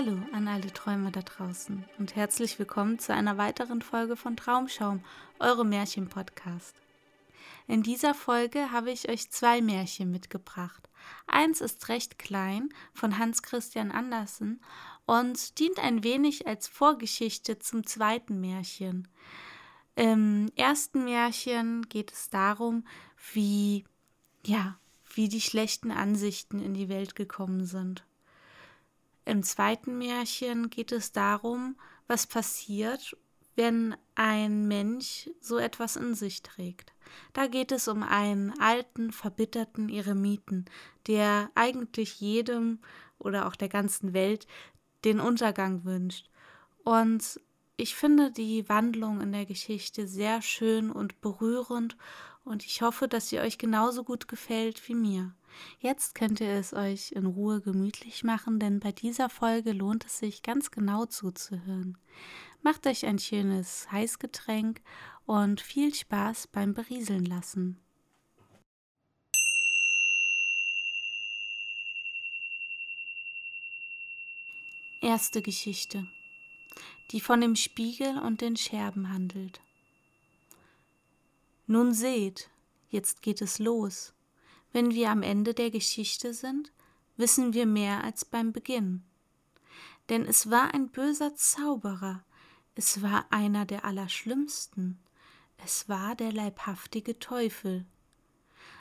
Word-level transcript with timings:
Hallo 0.00 0.16
an 0.30 0.46
alle 0.46 0.72
Träumer 0.72 1.10
da 1.10 1.22
draußen 1.22 1.84
und 1.98 2.14
herzlich 2.14 2.56
willkommen 2.60 3.00
zu 3.00 3.12
einer 3.12 3.36
weiteren 3.36 3.82
Folge 3.82 4.14
von 4.14 4.36
Traumschaum, 4.36 5.02
eure 5.40 5.64
Märchen-Podcast. 5.66 6.76
In 7.66 7.82
dieser 7.82 8.14
Folge 8.14 8.70
habe 8.70 8.92
ich 8.92 9.08
euch 9.08 9.28
zwei 9.32 9.60
Märchen 9.60 10.12
mitgebracht. 10.12 10.88
Eins 11.26 11.60
ist 11.60 11.88
recht 11.88 12.16
klein 12.16 12.68
von 12.94 13.18
Hans 13.18 13.42
Christian 13.42 13.90
Andersen 13.90 14.60
und 15.04 15.58
dient 15.58 15.80
ein 15.80 16.04
wenig 16.04 16.46
als 16.46 16.68
Vorgeschichte 16.68 17.58
zum 17.58 17.84
zweiten 17.84 18.40
Märchen. 18.40 19.08
Im 19.96 20.48
ersten 20.54 21.06
Märchen 21.06 21.88
geht 21.88 22.12
es 22.12 22.30
darum, 22.30 22.86
wie 23.32 23.84
ja, 24.46 24.78
wie 25.12 25.28
die 25.28 25.40
schlechten 25.40 25.90
Ansichten 25.90 26.62
in 26.62 26.74
die 26.74 26.88
Welt 26.88 27.16
gekommen 27.16 27.66
sind. 27.66 28.04
Im 29.28 29.42
zweiten 29.42 29.98
Märchen 29.98 30.70
geht 30.70 30.90
es 30.90 31.12
darum, 31.12 31.76
was 32.06 32.26
passiert, 32.26 33.14
wenn 33.56 33.94
ein 34.14 34.66
Mensch 34.68 35.28
so 35.38 35.58
etwas 35.58 35.96
in 35.96 36.14
sich 36.14 36.42
trägt. 36.42 36.94
Da 37.34 37.46
geht 37.46 37.70
es 37.70 37.88
um 37.88 38.02
einen 38.02 38.58
alten, 38.58 39.12
verbitterten 39.12 39.90
Eremiten, 39.90 40.64
der 41.08 41.50
eigentlich 41.54 42.22
jedem 42.22 42.78
oder 43.18 43.46
auch 43.46 43.54
der 43.54 43.68
ganzen 43.68 44.14
Welt 44.14 44.46
den 45.04 45.20
Untergang 45.20 45.84
wünscht. 45.84 46.30
Und 46.82 47.38
ich 47.76 47.96
finde 47.96 48.30
die 48.30 48.66
Wandlung 48.70 49.20
in 49.20 49.32
der 49.32 49.44
Geschichte 49.44 50.08
sehr 50.08 50.40
schön 50.40 50.90
und 50.90 51.20
berührend 51.20 51.98
und 52.44 52.64
ich 52.64 52.80
hoffe, 52.80 53.08
dass 53.08 53.28
sie 53.28 53.40
euch 53.40 53.58
genauso 53.58 54.04
gut 54.04 54.26
gefällt 54.26 54.88
wie 54.88 54.94
mir. 54.94 55.34
Jetzt 55.80 56.14
könnt 56.14 56.40
ihr 56.40 56.52
es 56.52 56.72
euch 56.72 57.12
in 57.12 57.26
Ruhe 57.26 57.60
gemütlich 57.60 58.24
machen, 58.24 58.58
denn 58.58 58.80
bei 58.80 58.92
dieser 58.92 59.28
Folge 59.28 59.72
lohnt 59.72 60.04
es 60.06 60.18
sich 60.18 60.42
ganz 60.42 60.70
genau 60.70 61.06
zuzuhören. 61.06 61.98
Macht 62.62 62.86
euch 62.86 63.06
ein 63.06 63.18
schönes 63.18 63.90
Heißgetränk 63.92 64.80
und 65.26 65.60
viel 65.60 65.94
Spaß 65.94 66.48
beim 66.48 66.74
Berieseln 66.74 67.24
lassen. 67.24 67.78
Erste 75.00 75.42
Geschichte, 75.42 76.08
die 77.12 77.20
von 77.20 77.40
dem 77.40 77.54
Spiegel 77.54 78.18
und 78.18 78.40
den 78.40 78.56
Scherben 78.56 79.12
handelt. 79.12 79.60
Nun 81.66 81.94
seht, 81.94 82.50
jetzt 82.90 83.22
geht 83.22 83.40
es 83.40 83.58
los. 83.58 84.12
Wenn 84.72 84.92
wir 84.92 85.10
am 85.10 85.22
Ende 85.22 85.54
der 85.54 85.70
Geschichte 85.70 86.34
sind, 86.34 86.72
wissen 87.16 87.52
wir 87.52 87.66
mehr 87.66 88.04
als 88.04 88.24
beim 88.24 88.52
Beginn. 88.52 89.02
Denn 90.08 90.24
es 90.24 90.50
war 90.50 90.72
ein 90.74 90.88
böser 90.88 91.34
Zauberer, 91.34 92.24
es 92.74 93.02
war 93.02 93.26
einer 93.30 93.66
der 93.66 93.84
Allerschlimmsten, 93.84 94.98
es 95.64 95.88
war 95.88 96.14
der 96.14 96.32
leibhaftige 96.32 97.18
Teufel. 97.18 97.84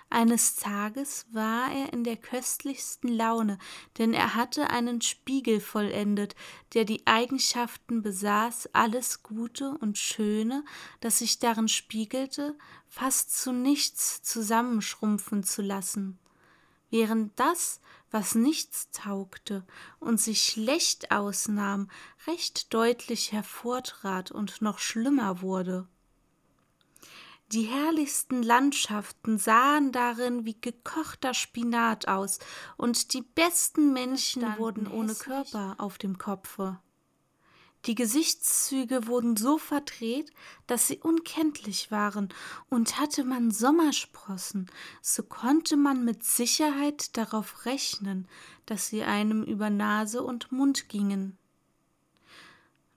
Eines 0.09 0.56
Tages 0.56 1.25
war 1.31 1.69
er 1.69 1.91
in 1.91 2.06
der 2.06 2.16
köstlichsten 2.16 3.09
Laune, 3.09 3.57
denn 3.97 4.13
er 4.13 4.35
hatte 4.35 4.69
einen 4.69 5.01
Spiegel 5.01 5.59
vollendet, 5.59 6.34
der 6.73 6.85
die 6.85 7.06
Eigenschaften 7.06 8.01
besaß, 8.01 8.69
alles 8.72 9.22
Gute 9.22 9.78
und 9.81 9.97
Schöne, 9.97 10.63
das 11.01 11.19
sich 11.19 11.40
darin 11.40 11.67
spiegelte, 11.67 12.57
fast 12.88 13.38
zu 13.38 13.51
nichts 13.51 14.23
zusammenschrumpfen 14.23 15.44
zu 15.44 15.62
lassen, 15.62 16.17
während 16.90 17.38
das, 17.38 17.81
was 18.09 18.34
nichts 18.34 18.90
taugte 18.91 19.67
und 20.00 20.22
sich 20.22 20.44
schlecht 20.44 21.12
ausnahm, 21.12 21.91
recht 22.28 22.73
deutlich 22.73 23.34
hervortrat 23.34 24.31
und 24.31 24.62
noch 24.62 24.79
schlimmer 24.79 25.41
wurde. 25.41 25.85
Die 27.53 27.63
herrlichsten 27.63 28.44
Landschaften 28.44 29.38
sahen 29.38 29.94
darin 29.94 30.44
wie 30.44 30.59
gekochter 30.59 31.34
Spinat 31.34 32.09
aus, 32.09 32.40
und 32.75 33.13
die 33.13 33.22
besten 33.22 33.94
Menschen 33.94 34.41
Standen 34.41 34.59
wurden 34.59 34.88
ohne 34.88 35.16
Körper 35.16 35.75
auf 35.78 35.97
dem 35.97 36.18
Kopfe. 36.18 36.80
Die 37.85 37.96
Gesichtszüge 37.96 39.08
wurden 39.08 39.38
so 39.38 39.58
verdreht, 39.58 40.34
dass 40.66 40.88
sie 40.88 40.97
unkenntlich 40.97 41.90
waren, 41.90 42.28
und 42.70 42.99
hatte 42.99 43.23
man 43.23 43.49
Sommersprossen, 43.52 44.70
so 45.02 45.23
konnte 45.23 45.78
man 45.78 46.03
mit 46.03 46.26
Sicherheit 46.26 47.16
darauf 47.16 47.66
rechnen, 47.66 48.28
dass 48.66 48.88
sie 48.88 49.03
einem 49.03 49.44
über 49.44 49.70
Nase 49.70 50.22
und 50.22 50.52
Mund 50.52 50.90
gingen. 50.90 51.38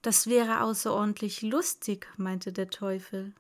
Das 0.03 0.27
wäre 0.27 0.63
außerordentlich 0.63 1.43
lustig, 1.43 2.09
meinte 2.17 2.53
der 2.53 2.71
Teufel 2.71 3.33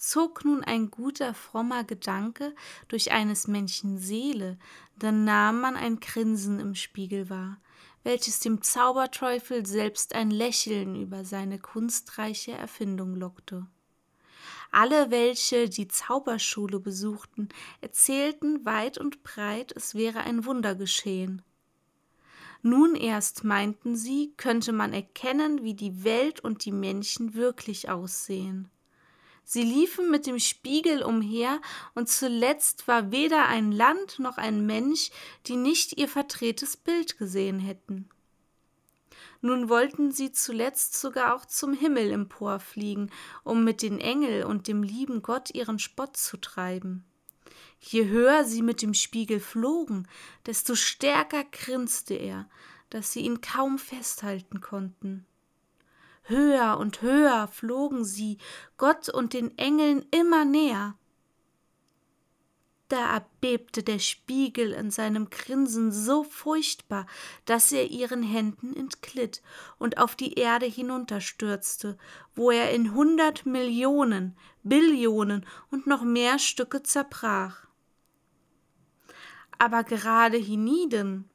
zog 0.00 0.44
nun 0.44 0.64
ein 0.64 0.90
guter, 0.90 1.34
frommer 1.34 1.84
Gedanke 1.84 2.54
durch 2.88 3.12
eines 3.12 3.46
Menschen 3.46 3.98
Seele, 3.98 4.58
dann 4.96 5.24
nahm 5.24 5.60
man 5.60 5.76
ein 5.76 6.00
Grinsen 6.00 6.58
im 6.58 6.74
Spiegel 6.74 7.28
wahr, 7.28 7.58
welches 8.02 8.40
dem 8.40 8.62
Zauberteufel 8.62 9.66
selbst 9.66 10.14
ein 10.14 10.30
Lächeln 10.30 10.96
über 10.96 11.24
seine 11.24 11.58
kunstreiche 11.58 12.52
Erfindung 12.52 13.14
lockte. 13.14 13.66
Alle, 14.72 15.10
welche 15.10 15.68
die 15.68 15.88
Zauberschule 15.88 16.80
besuchten, 16.80 17.48
erzählten 17.80 18.64
weit 18.64 18.98
und 18.98 19.22
breit, 19.22 19.72
es 19.76 19.94
wäre 19.94 20.20
ein 20.20 20.46
Wunder 20.46 20.74
geschehen. 20.74 21.42
Nun 22.62 22.94
erst, 22.94 23.44
meinten 23.44 23.96
sie, 23.96 24.32
könnte 24.36 24.72
man 24.72 24.92
erkennen, 24.92 25.62
wie 25.62 25.74
die 25.74 26.04
Welt 26.04 26.40
und 26.40 26.64
die 26.64 26.72
Menschen 26.72 27.34
wirklich 27.34 27.88
aussehen. 27.88 28.70
Sie 29.52 29.64
liefen 29.64 30.12
mit 30.12 30.28
dem 30.28 30.38
Spiegel 30.38 31.02
umher, 31.02 31.60
und 31.96 32.08
zuletzt 32.08 32.86
war 32.86 33.10
weder 33.10 33.48
ein 33.48 33.72
Land 33.72 34.20
noch 34.20 34.36
ein 34.36 34.64
Mensch, 34.64 35.10
die 35.48 35.56
nicht 35.56 35.98
ihr 35.98 36.06
verdrehtes 36.06 36.76
Bild 36.76 37.18
gesehen 37.18 37.58
hätten. 37.58 38.08
Nun 39.40 39.68
wollten 39.68 40.12
sie 40.12 40.30
zuletzt 40.30 41.00
sogar 41.00 41.34
auch 41.34 41.44
zum 41.44 41.72
Himmel 41.72 42.12
emporfliegen, 42.12 43.10
um 43.42 43.64
mit 43.64 43.82
den 43.82 43.98
Engel 43.98 44.44
und 44.44 44.68
dem 44.68 44.84
lieben 44.84 45.20
Gott 45.20 45.52
ihren 45.52 45.80
Spott 45.80 46.16
zu 46.16 46.36
treiben. 46.36 47.04
Je 47.80 48.06
höher 48.06 48.44
sie 48.44 48.62
mit 48.62 48.82
dem 48.82 48.94
Spiegel 48.94 49.40
flogen, 49.40 50.06
desto 50.46 50.76
stärker 50.76 51.42
grinste 51.42 52.14
er, 52.14 52.48
dass 52.88 53.10
sie 53.10 53.22
ihn 53.22 53.40
kaum 53.40 53.80
festhalten 53.80 54.60
konnten. 54.60 55.26
Höher 56.30 56.78
und 56.78 57.02
höher 57.02 57.48
flogen 57.48 58.04
sie, 58.04 58.38
Gott 58.76 59.08
und 59.08 59.34
den 59.34 59.58
Engeln 59.58 60.06
immer 60.12 60.44
näher. 60.44 60.96
Da 62.88 63.14
erbebte 63.14 63.82
der 63.82 63.98
Spiegel 63.98 64.72
in 64.72 64.90
seinem 64.90 65.30
Grinsen 65.30 65.92
so 65.92 66.24
furchtbar, 66.24 67.06
dass 67.44 67.70
er 67.70 67.90
ihren 67.90 68.22
Händen 68.22 68.74
entglitt 68.74 69.42
und 69.78 69.98
auf 69.98 70.16
die 70.16 70.34
Erde 70.34 70.66
hinunterstürzte, 70.66 71.98
wo 72.34 72.50
er 72.50 72.72
in 72.72 72.94
hundert 72.94 73.44
Millionen, 73.46 74.36
Billionen 74.62 75.46
und 75.70 75.86
noch 75.86 76.02
mehr 76.02 76.38
Stücke 76.38 76.82
zerbrach. 76.82 77.66
Aber 79.58 79.84
gerade 79.84 80.36
hienieden, 80.36 81.28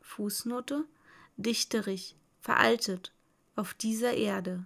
Fußnote, 0.00 0.86
dichterig, 1.36 2.16
veraltet, 2.40 3.12
auf 3.56 3.74
dieser 3.74 4.14
Erde 4.14 4.64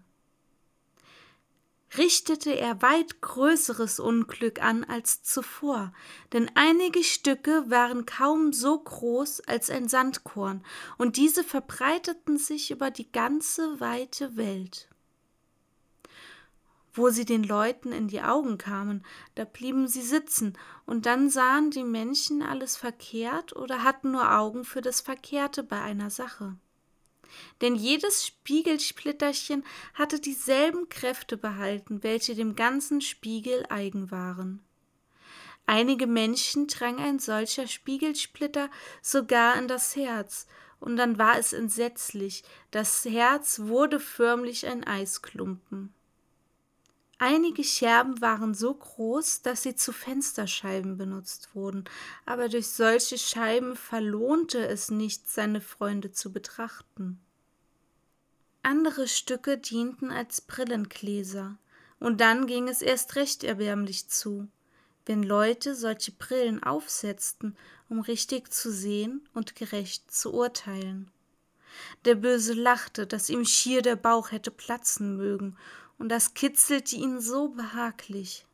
richtete 1.97 2.51
er 2.51 2.83
weit 2.83 3.21
größeres 3.21 3.99
Unglück 4.01 4.63
an 4.63 4.85
als 4.85 5.23
zuvor, 5.23 5.93
denn 6.33 6.51
einige 6.55 7.03
Stücke 7.03 7.65
waren 7.69 8.05
kaum 8.05 8.53
so 8.53 8.79
groß 8.79 9.41
als 9.43 9.71
ein 9.71 9.89
Sandkorn, 9.89 10.63
und 10.99 11.17
diese 11.17 11.45
verbreiteten 11.45 12.37
sich 12.37 12.71
über 12.71 12.91
die 12.91 13.11
ganze 13.11 13.81
weite 13.81 14.37
Welt. 14.37 14.89
Wo 16.93 17.11
sie 17.11 17.25
den 17.25 17.45
Leuten 17.45 17.93
in 17.93 18.09
die 18.09 18.23
Augen 18.23 18.59
kamen, 18.59 19.05
da 19.37 19.45
blieben 19.45 19.89
sie 19.89 20.03
sitzen, 20.03 20.59
und 20.85 21.07
dann 21.07 21.31
sahen 21.31 21.71
die 21.71 21.85
Menschen 21.85 22.43
alles 22.43 22.77
verkehrt 22.77 23.55
oder 23.55 23.83
hatten 23.85 24.11
nur 24.11 24.37
Augen 24.37 24.65
für 24.65 24.81
das 24.81 25.01
Verkehrte 25.01 25.63
bei 25.63 25.81
einer 25.81 26.11
Sache 26.11 26.57
denn 27.61 27.75
jedes 27.75 28.27
Spiegelsplitterchen 28.27 29.65
hatte 29.95 30.21
dieselben 30.21 30.89
Kräfte 30.89 31.37
behalten, 31.37 32.03
welche 32.03 32.35
dem 32.35 32.55
ganzen 32.55 33.01
Spiegel 33.01 33.65
eigen 33.69 34.11
waren. 34.11 34.65
Einige 35.67 36.07
Menschen 36.07 36.67
drang 36.67 36.99
ein 36.99 37.19
solcher 37.19 37.67
Spiegelsplitter 37.67 38.71
sogar 39.03 39.59
in 39.59 39.69
das 39.69 39.97
Herz, 39.97 40.47
und 40.81 40.97
dann 40.97 41.19
war 41.19 41.39
es 41.39 41.53
entsetzlich, 41.53 42.45
das 42.71 43.05
Herz 43.05 43.61
wurde 43.61 44.01
förmlich 44.01 44.67
ein 44.67 44.85
Eisklumpen. 44.85 45.93
Einige 47.21 47.65
Scherben 47.65 48.21
waren 48.21 48.55
so 48.55 48.73
groß, 48.73 49.43
dass 49.43 49.65
sie 49.65 49.75
zu 49.75 49.93
Fensterscheiben 49.93 50.97
benutzt 50.97 51.51
wurden, 51.55 51.85
aber 52.25 52.49
durch 52.49 52.69
solche 52.69 53.19
Scheiben 53.19 53.75
verlohnte 53.75 54.65
es 54.69 54.93
nicht, 54.93 55.29
seine 55.29 55.61
Freunde 55.61 56.13
zu 56.13 56.33
betrachten. 56.33 57.19
Andere 58.63 59.09
Stücke 59.09 59.59
dienten 59.59 60.13
als 60.13 60.41
Brillengläser, 60.41 61.59
und 61.99 62.21
dann 62.21 62.47
ging 62.47 62.69
es 62.69 62.83
erst 62.83 63.17
recht 63.17 63.43
erbärmlich 63.43 64.09
zu, 64.09 64.47
wenn 65.05 65.25
Leute 65.25 65.75
solche 65.75 66.13
Brillen 66.13 66.63
aufsetzten, 66.63 67.57
um 67.89 67.99
richtig 68.01 68.53
zu 68.53 68.71
sehen 68.71 69.29
und 69.35 69.57
gerecht 69.57 70.13
zu 70.13 70.33
urteilen. 70.33 71.11
Der 72.05 72.15
Böse 72.15 72.53
lachte, 72.53 73.09
dass 73.09 73.31
ihm 73.31 73.45
schier 73.45 73.83
der 73.83 73.97
Bauch 73.97 74.31
hätte 74.31 74.51
platzen 74.53 75.17
mögen, 75.17 75.57
und 75.99 76.09
das 76.09 76.35
kitzelte 76.35 76.97
ihn 76.97 77.21
so 77.21 77.49
behaglich. 77.49 78.47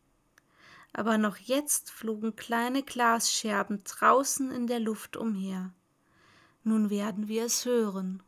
Aber 0.93 1.19
noch 1.19 1.37
jetzt 1.37 1.91
flogen 1.91 2.37
kleine 2.37 2.83
Glasscherben 2.83 3.83
draußen 3.85 4.51
in 4.51 4.67
der 4.67 4.81
Luft 4.81 5.17
umher. 5.17 5.73
Nun 6.63 6.89
werden 6.89 7.29
wir 7.29 7.45
es 7.45 7.65
hören. 7.65 8.23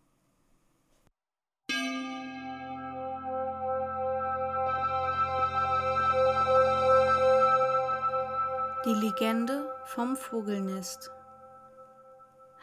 Die 8.85 8.95
Legende 8.95 9.69
vom 9.87 10.17
Vogelnest 10.17 11.11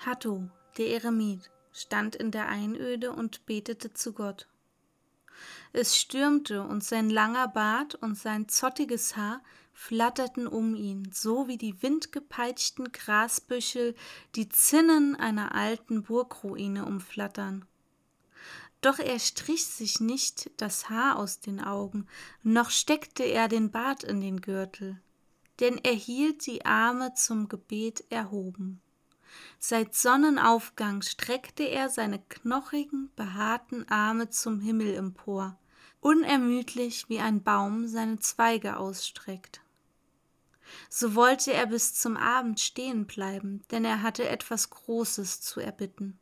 Hatto, 0.05 0.50
der 0.77 0.88
Eremit, 0.88 1.51
stand 1.71 2.15
in 2.15 2.31
der 2.31 2.47
Einöde 2.47 3.11
und 3.11 3.45
betete 3.45 3.94
zu 3.94 4.13
Gott. 4.13 4.47
Es 5.71 5.97
stürmte, 5.97 6.63
und 6.63 6.83
sein 6.83 7.09
langer 7.09 7.47
Bart 7.47 7.95
und 7.95 8.18
sein 8.18 8.47
zottiges 8.47 9.15
Haar 9.15 9.41
flatterten 9.74 10.47
um 10.47 10.75
ihn, 10.75 11.09
so 11.12 11.47
wie 11.47 11.57
die 11.57 11.81
windgepeitschten 11.81 12.91
Grasbüschel 12.91 13.95
die 14.35 14.50
Zinnen 14.50 15.15
einer 15.15 15.56
alten 15.56 16.03
Burgruine 16.03 16.85
umflattern. 16.85 17.65
Doch 18.81 19.00
er 19.00 19.18
strich 19.19 19.65
sich 19.65 20.00
nicht 20.00 20.51
das 20.57 20.89
Haar 20.89 21.18
aus 21.18 21.39
den 21.39 21.62
Augen, 21.62 22.06
noch 22.44 22.69
steckte 22.69 23.24
er 23.24 23.47
den 23.47 23.71
Bart 23.71 24.03
in 24.03 24.21
den 24.21 24.41
Gürtel, 24.41 25.01
denn 25.59 25.77
er 25.77 25.94
hielt 25.94 26.45
die 26.45 26.65
Arme 26.65 27.13
zum 27.13 27.47
Gebet 27.47 28.03
erhoben. 28.12 28.81
Seit 29.59 29.95
Sonnenaufgang 29.95 31.01
streckte 31.01 31.63
er 31.63 31.89
seine 31.89 32.19
knochigen, 32.19 33.12
behaarten 33.15 33.88
Arme 33.89 34.30
zum 34.30 34.59
Himmel 34.59 34.95
empor, 34.95 35.57
unermüdlich 36.01 37.09
wie 37.09 37.19
ein 37.19 37.44
Baum 37.44 37.88
seine 37.88 38.19
Zweige 38.19 38.77
ausstreckt. 38.77 39.62
So 40.89 41.15
wollte 41.15 41.53
er 41.53 41.68
bis 41.68 41.94
zum 41.94 42.18
Abend 42.18 42.59
stehen 42.59 43.06
bleiben, 43.06 43.63
denn 43.71 43.85
er 43.85 44.01
hatte 44.01 44.27
etwas 44.27 44.69
Großes 44.69 45.41
zu 45.41 45.59
erbitten. 45.59 46.19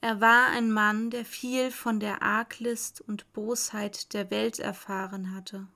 Er 0.00 0.20
war 0.20 0.48
ein 0.48 0.70
Mann, 0.70 1.10
der 1.10 1.24
viel 1.24 1.70
von 1.70 2.00
der 2.00 2.22
Arglist 2.22 3.00
und 3.00 3.32
Bosheit 3.32 4.12
der 4.12 4.30
Welt 4.30 4.58
erfahren 4.58 5.34
hatte. 5.34 5.66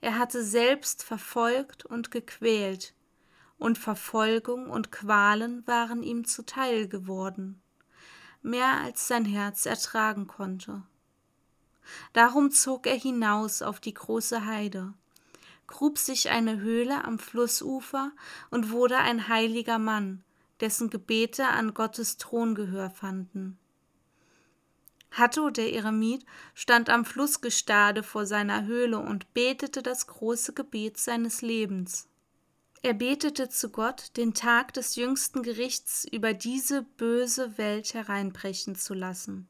Er 0.00 0.18
hatte 0.18 0.44
selbst 0.44 1.02
verfolgt 1.02 1.84
und 1.84 2.10
gequält, 2.10 2.94
und 3.58 3.78
Verfolgung 3.78 4.68
und 4.68 4.92
Qualen 4.92 5.66
waren 5.66 6.02
ihm 6.02 6.24
zuteil 6.24 6.88
geworden, 6.88 7.60
mehr 8.42 8.80
als 8.80 9.08
sein 9.08 9.24
Herz 9.24 9.66
ertragen 9.66 10.26
konnte. 10.26 10.82
Darum 12.12 12.50
zog 12.50 12.86
er 12.86 12.96
hinaus 12.96 13.62
auf 13.62 13.80
die 13.80 13.94
große 13.94 14.44
Heide, 14.44 14.92
grub 15.66 15.98
sich 15.98 16.30
eine 16.30 16.60
Höhle 16.60 17.04
am 17.04 17.18
Flussufer 17.18 18.12
und 18.50 18.70
wurde 18.70 18.98
ein 18.98 19.28
heiliger 19.28 19.78
Mann, 19.78 20.22
dessen 20.60 20.90
Gebete 20.90 21.46
an 21.46 21.74
Gottes 21.74 22.16
Thron 22.16 22.54
Gehör 22.54 22.90
fanden. 22.90 23.58
Hatto, 25.10 25.50
der 25.50 25.72
Eremit, 25.72 26.26
stand 26.54 26.90
am 26.90 27.04
Flussgestade 27.04 28.02
vor 28.02 28.26
seiner 28.26 28.66
Höhle 28.66 28.98
und 28.98 29.32
betete 29.32 29.82
das 29.82 30.06
große 30.06 30.52
Gebet 30.52 30.98
seines 30.98 31.40
Lebens. 31.40 32.08
Er 32.86 32.94
betete 32.94 33.48
zu 33.48 33.70
Gott, 33.70 34.16
den 34.16 34.32
Tag 34.32 34.72
des 34.72 34.94
jüngsten 34.94 35.42
Gerichts 35.42 36.06
über 36.08 36.32
diese 36.32 36.82
böse 36.82 37.58
Welt 37.58 37.94
hereinbrechen 37.94 38.76
zu 38.76 38.94
lassen. 38.94 39.48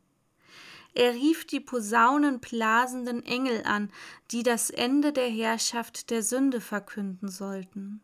Er 0.94 1.12
rief 1.12 1.46
die 1.46 1.60
posaunenblasenden 1.60 3.22
Engel 3.26 3.62
an, 3.66 3.92
die 4.30 4.42
das 4.42 4.70
Ende 4.70 5.12
der 5.12 5.28
Herrschaft 5.28 6.08
der 6.08 6.22
Sünde 6.22 6.62
verkünden 6.62 7.28
sollten. 7.28 8.00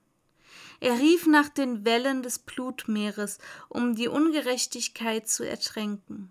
Er 0.80 0.98
rief 0.98 1.26
nach 1.26 1.48
den 1.48 1.86
Wellen 1.86 2.22
des 2.22 2.38
Blutmeeres, 2.38 3.38
um 3.70 3.94
die 3.94 4.08
Ungerechtigkeit 4.08 5.30
zu 5.30 5.48
ertränken. 5.48 6.30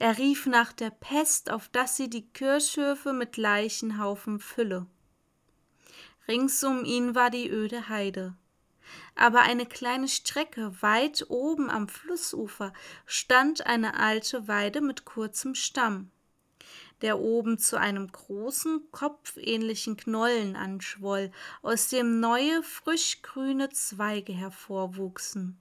Er 0.00 0.18
rief 0.18 0.46
nach 0.46 0.72
der 0.72 0.90
Pest, 0.90 1.52
auf 1.52 1.68
dass 1.68 1.96
sie 1.96 2.10
die 2.10 2.26
Kirchhöfe 2.32 3.12
mit 3.12 3.36
Leichenhaufen 3.36 4.40
fülle. 4.40 4.88
Rings 6.28 6.62
um 6.62 6.84
ihn 6.84 7.14
war 7.14 7.30
die 7.30 7.50
öde 7.50 7.88
Heide. 7.88 8.34
Aber 9.14 9.40
eine 9.42 9.66
kleine 9.66 10.08
Strecke 10.08 10.72
weit 10.80 11.26
oben 11.28 11.70
am 11.70 11.88
Flussufer 11.88 12.72
stand 13.06 13.66
eine 13.66 13.98
alte 13.98 14.48
Weide 14.48 14.80
mit 14.80 15.04
kurzem 15.04 15.54
Stamm, 15.54 16.10
der 17.02 17.18
oben 17.18 17.58
zu 17.58 17.78
einem 17.78 18.10
großen, 18.10 18.90
kopfähnlichen 18.90 19.96
Knollen 19.96 20.56
anschwoll, 20.56 21.30
aus 21.62 21.88
dem 21.88 22.20
neue, 22.20 22.62
frischgrüne 22.62 23.70
Zweige 23.70 24.32
hervorwuchsen. 24.32 25.58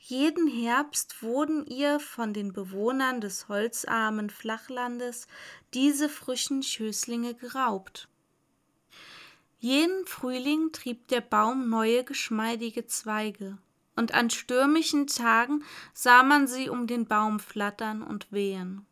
Jeden 0.00 0.46
Herbst 0.48 1.22
wurden 1.22 1.64
ihr 1.64 1.98
von 1.98 2.34
den 2.34 2.52
Bewohnern 2.52 3.22
des 3.22 3.48
holzarmen 3.48 4.28
Flachlandes 4.28 5.26
diese 5.72 6.10
frischen 6.10 6.62
Schößlinge 6.62 7.34
geraubt. 7.34 8.08
Jeden 9.64 10.04
Frühling 10.04 10.72
trieb 10.72 11.08
der 11.08 11.22
Baum 11.22 11.70
neue 11.70 12.04
geschmeidige 12.04 12.86
Zweige, 12.86 13.56
und 13.96 14.12
an 14.12 14.28
stürmischen 14.28 15.06
Tagen 15.06 15.64
sah 15.94 16.22
man 16.22 16.46
sie 16.46 16.68
um 16.68 16.86
den 16.86 17.06
Baum 17.06 17.40
flattern 17.40 18.02
und 18.02 18.30
wehen, 18.30 18.84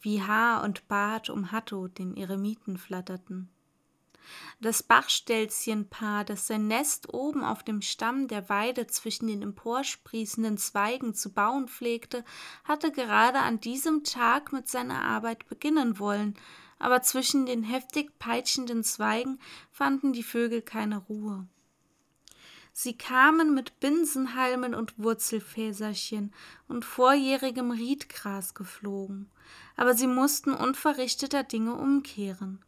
wie 0.00 0.20
Haar 0.20 0.64
und 0.64 0.88
Bart 0.88 1.30
um 1.30 1.52
Hatto, 1.52 1.86
den 1.86 2.16
Eremiten, 2.16 2.78
flatterten. 2.78 3.48
Das 4.60 4.82
Bachstelzchenpaar, 4.82 6.24
das 6.24 6.48
sein 6.48 6.66
Nest 6.66 7.14
oben 7.14 7.44
auf 7.44 7.62
dem 7.62 7.80
Stamm 7.80 8.26
der 8.26 8.48
Weide 8.48 8.88
zwischen 8.88 9.28
den 9.28 9.40
emporsprießenden 9.40 10.58
Zweigen 10.58 11.14
zu 11.14 11.32
bauen 11.32 11.68
pflegte, 11.68 12.24
hatte 12.64 12.90
gerade 12.90 13.38
an 13.38 13.60
diesem 13.60 14.02
Tag 14.02 14.52
mit 14.52 14.68
seiner 14.68 15.04
Arbeit 15.04 15.48
beginnen 15.48 16.00
wollen, 16.00 16.36
aber 16.82 17.00
zwischen 17.00 17.46
den 17.46 17.62
heftig 17.62 18.18
peitschenden 18.18 18.82
Zweigen 18.82 19.38
fanden 19.70 20.12
die 20.12 20.24
Vögel 20.24 20.62
keine 20.62 20.98
Ruhe. 20.98 21.46
Sie 22.72 22.98
kamen 22.98 23.54
mit 23.54 23.78
Binsenhalmen 23.78 24.74
und 24.74 24.98
Wurzelfäserchen 24.98 26.34
und 26.66 26.84
vorjährigem 26.84 27.70
Riedgras 27.70 28.54
geflogen, 28.54 29.30
aber 29.76 29.94
sie 29.94 30.08
mussten 30.08 30.52
unverrichteter 30.52 31.44
Dinge 31.44 31.74
umkehren. 31.76 32.64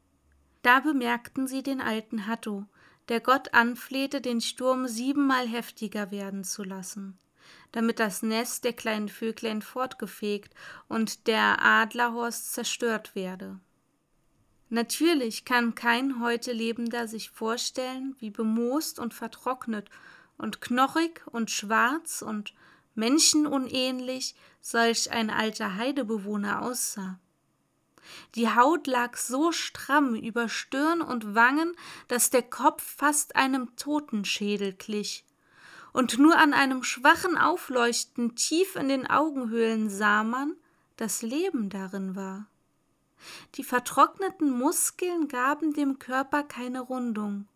Da 0.63 0.79
bemerkten 0.79 1.49
sie 1.49 1.65
den 1.65 1.81
alten 1.81 2.29
Hatto, 2.29 2.67
der 3.09 3.21
Gott 3.21 3.53
anflehte, 3.53 4.21
den 4.21 4.41
Sturm 4.41 4.87
siebenmal 4.87 5.49
heftiger 5.49 6.13
werden 6.13 6.45
zu 6.45 6.63
lassen, 6.63 7.19
damit 7.73 7.99
das 7.99 8.23
Nest 8.23 8.63
der 8.63 8.75
kleinen 8.75 9.09
Vöglein 9.09 9.61
fortgefegt 9.61 10.55
und 10.87 11.27
der 11.27 11.61
Adlerhorst 11.61 12.53
zerstört 12.53 13.17
werde. 13.17 13.59
Natürlich 14.71 15.45
kann 15.45 15.75
kein 15.75 16.21
heute 16.21 16.53
Lebender 16.53 17.07
sich 17.07 17.31
vorstellen, 17.31 18.17
wie 18.19 18.31
bemoost 18.31 18.99
und 18.99 19.15
vertrocknet 19.15 19.91
und 20.39 20.61
knochig 20.61 21.23
und 21.27 21.51
schwarz 21.51 22.23
und 22.23 22.55
menschenunähnlich 22.95 24.35
solch 24.61 25.11
ein 25.11 25.31
alter 25.31 25.77
Heidebewohner 25.77 26.63
aussah. 26.63 27.19
Die 28.35 28.49
Haut 28.49 28.87
lag 28.87 29.17
so 29.17 29.53
stramm 29.53 30.15
über 30.15 30.49
Stirn 30.49 31.01
und 31.01 31.35
Wangen, 31.35 31.75
dass 32.09 32.31
der 32.31 32.43
Kopf 32.43 32.83
fast 32.83 33.37
einem 33.37 33.75
Totenschädel 33.77 34.73
glich. 34.73 35.25
Und 35.93 36.19
nur 36.19 36.37
an 36.37 36.53
einem 36.53 36.83
schwachen 36.83 37.39
Aufleuchten 37.39 38.35
tief 38.35 38.77
in 38.77 38.89
den 38.89 39.07
Augenhöhlen 39.07 39.89
sah 39.89 40.25
man, 40.25 40.55
dass 40.97 41.23
Leben 41.23 41.71
darin 41.71 42.17
war. 42.17 42.47
Die 43.55 43.65
vertrockneten 43.65 44.51
Muskeln 44.51 45.29
gaben 45.29 45.73
dem 45.73 45.99
Körper 45.99 46.43
keine 46.43 46.81
Rundung. 46.81 47.47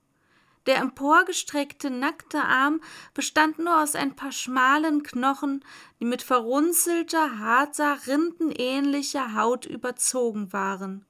Der 0.67 0.77
emporgestreckte 0.77 1.89
nackte 1.89 2.43
Arm 2.43 2.83
bestand 3.15 3.59
nur 3.59 3.83
aus 3.83 3.95
ein 3.95 4.15
paar 4.15 4.33
schmalen 4.33 5.03
Knochen, 5.03 5.65
die 5.99 6.05
mit 6.05 6.21
verrunzelter, 6.21 7.39
harter, 7.39 8.07
rindenähnlicher 8.07 9.35
Haut 9.35 9.65
überzogen 9.65 10.53
waren. 10.53 11.07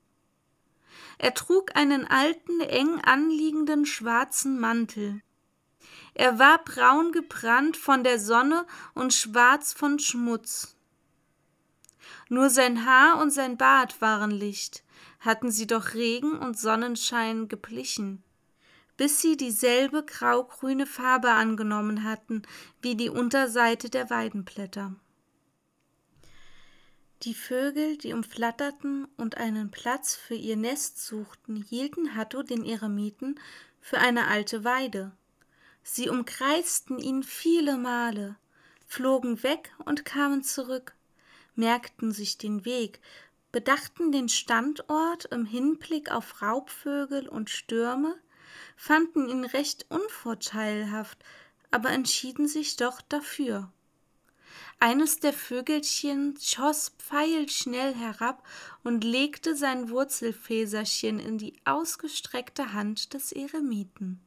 Er 1.18 1.34
trug 1.34 1.74
einen 1.74 2.06
alten, 2.06 2.60
eng 2.60 3.00
anliegenden 3.00 3.84
schwarzen 3.84 4.60
Mantel. 4.60 5.22
Er 6.14 6.38
war 6.38 6.58
braun 6.62 7.10
gebrannt 7.10 7.76
von 7.76 8.04
der 8.04 8.20
Sonne 8.20 8.64
und 8.94 9.12
schwarz 9.12 9.72
von 9.72 9.98
Schmutz. 9.98 10.77
Nur 12.28 12.50
sein 12.50 12.86
Haar 12.86 13.20
und 13.20 13.30
sein 13.30 13.56
Bart 13.56 14.00
waren 14.00 14.30
Licht, 14.30 14.84
hatten 15.20 15.50
sie 15.50 15.66
doch 15.66 15.94
Regen 15.94 16.32
und 16.32 16.58
Sonnenschein 16.58 17.48
geplichen 17.48 18.22
bis 18.98 19.22
sie 19.22 19.36
dieselbe 19.36 20.04
graugrüne 20.04 20.84
Farbe 20.84 21.30
angenommen 21.30 22.04
hatten 22.04 22.42
wie 22.82 22.96
die 22.96 23.08
Unterseite 23.08 23.88
der 23.88 24.10
Weidenblätter. 24.10 24.94
Die 27.22 27.34
Vögel, 27.34 27.96
die 27.96 28.12
umflatterten 28.12 29.06
und 29.16 29.36
einen 29.36 29.70
Platz 29.70 30.14
für 30.14 30.34
ihr 30.34 30.56
Nest 30.56 31.04
suchten, 31.04 31.56
hielten 31.56 32.16
Hatto 32.16 32.42
den 32.42 32.64
Eremiten 32.64 33.40
für 33.80 33.98
eine 33.98 34.26
alte 34.26 34.64
Weide. 34.64 35.12
Sie 35.82 36.08
umkreisten 36.08 36.98
ihn 36.98 37.22
viele 37.22 37.76
Male, 37.76 38.36
flogen 38.86 39.42
weg 39.44 39.72
und 39.84 40.04
kamen 40.04 40.42
zurück, 40.42 40.94
merkten 41.58 42.12
sich 42.12 42.38
den 42.38 42.64
Weg, 42.64 43.00
bedachten 43.52 44.12
den 44.12 44.28
Standort 44.28 45.26
im 45.26 45.44
Hinblick 45.44 46.10
auf 46.10 46.40
Raubvögel 46.40 47.28
und 47.28 47.50
Stürme, 47.50 48.16
fanden 48.76 49.28
ihn 49.28 49.44
recht 49.44 49.86
unvorteilhaft, 49.90 51.18
aber 51.70 51.90
entschieden 51.90 52.48
sich 52.48 52.76
doch 52.76 53.00
dafür. 53.02 53.70
Eines 54.80 55.18
der 55.18 55.32
Vögelchen 55.32 56.38
schoss 56.40 56.92
pfeilschnell 56.98 57.94
herab 57.94 58.46
und 58.84 59.02
legte 59.02 59.56
sein 59.56 59.90
Wurzelfäserchen 59.90 61.18
in 61.18 61.36
die 61.36 61.54
ausgestreckte 61.64 62.72
Hand 62.72 63.12
des 63.12 63.32
Eremiten. 63.32 64.20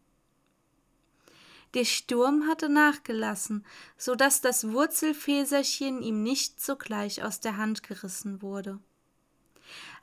Der 1.74 1.86
Sturm 1.86 2.48
hatte 2.48 2.70
nachgelassen, 2.70 3.66
so 3.98 4.16
dass 4.16 4.42
das 4.42 4.72
Wurzelfäserchen 4.72 6.02
ihm 6.02 6.22
nicht 6.24 6.62
sogleich 6.62 7.24
aus 7.24 7.40
der 7.40 7.58
Hand 7.58 7.84
gerissen 7.84 8.42
wurde. 8.42 8.80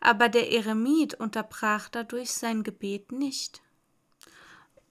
Aber 0.01 0.29
der 0.29 0.51
Eremit 0.51 1.15
unterbrach 1.15 1.89
dadurch 1.89 2.33
sein 2.33 2.63
Gebet 2.63 3.13
nicht 3.13 3.61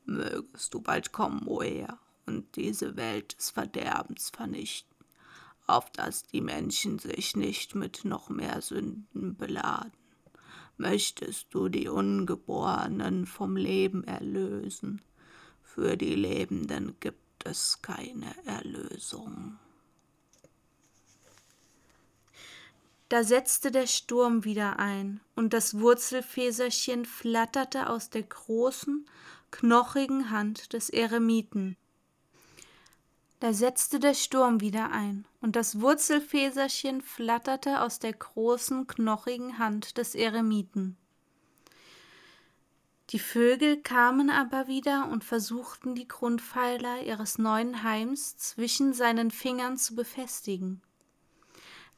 mögest 0.07 0.73
du 0.73 0.81
bald 0.81 1.11
kommen, 1.11 1.43
o 1.47 1.61
Herr, 1.61 1.99
und 2.25 2.55
diese 2.55 2.95
Welt 2.95 3.37
des 3.37 3.51
Verderbens 3.51 4.29
vernichten, 4.29 4.95
auf 5.67 5.89
dass 5.91 6.25
die 6.25 6.41
Menschen 6.41 6.99
sich 6.99 7.35
nicht 7.35 7.75
mit 7.75 8.05
noch 8.05 8.29
mehr 8.29 8.61
Sünden 8.61 9.35
beladen. 9.35 9.91
Möchtest 10.77 11.47
du 11.53 11.69
die 11.69 11.87
Ungeborenen 11.87 13.25
vom 13.25 13.55
Leben 13.55 14.03
erlösen, 14.03 15.01
für 15.77 15.95
die 15.95 16.15
Lebenden 16.15 16.95
gibt 16.99 17.45
es 17.45 17.83
keine 17.83 18.33
Erlösung. 18.47 19.59
Da 23.09 23.23
setzte 23.23 23.69
der 23.69 23.85
Sturm 23.85 24.43
wieder 24.43 24.79
ein, 24.79 25.21
und 25.35 25.53
das 25.53 25.79
Wurzelfäserchen 25.79 27.05
flatterte 27.05 27.91
aus 27.91 28.09
der 28.09 28.23
großen, 28.23 29.05
knochigen 29.51 30.31
Hand 30.31 30.73
des 30.73 30.89
Eremiten. 30.89 31.77
Da 33.39 33.53
setzte 33.53 33.99
der 33.99 34.15
Sturm 34.15 34.61
wieder 34.61 34.89
ein, 34.89 35.27
und 35.41 35.55
das 35.55 35.79
Wurzelfäserchen 35.79 37.03
flatterte 37.03 37.81
aus 37.81 37.99
der 37.99 38.13
großen, 38.13 38.87
knochigen 38.87 39.59
Hand 39.59 39.99
des 39.99 40.15
Eremiten. 40.15 40.97
Die 43.11 43.19
Vögel 43.19 43.77
kamen 43.77 44.29
aber 44.29 44.67
wieder 44.67 45.07
und 45.09 45.23
versuchten 45.23 45.95
die 45.95 46.07
Grundpfeiler 46.07 47.03
ihres 47.03 47.37
neuen 47.37 47.83
Heims 47.83 48.37
zwischen 48.37 48.93
seinen 48.93 49.31
Fingern 49.31 49.77
zu 49.77 49.95
befestigen. 49.95 50.81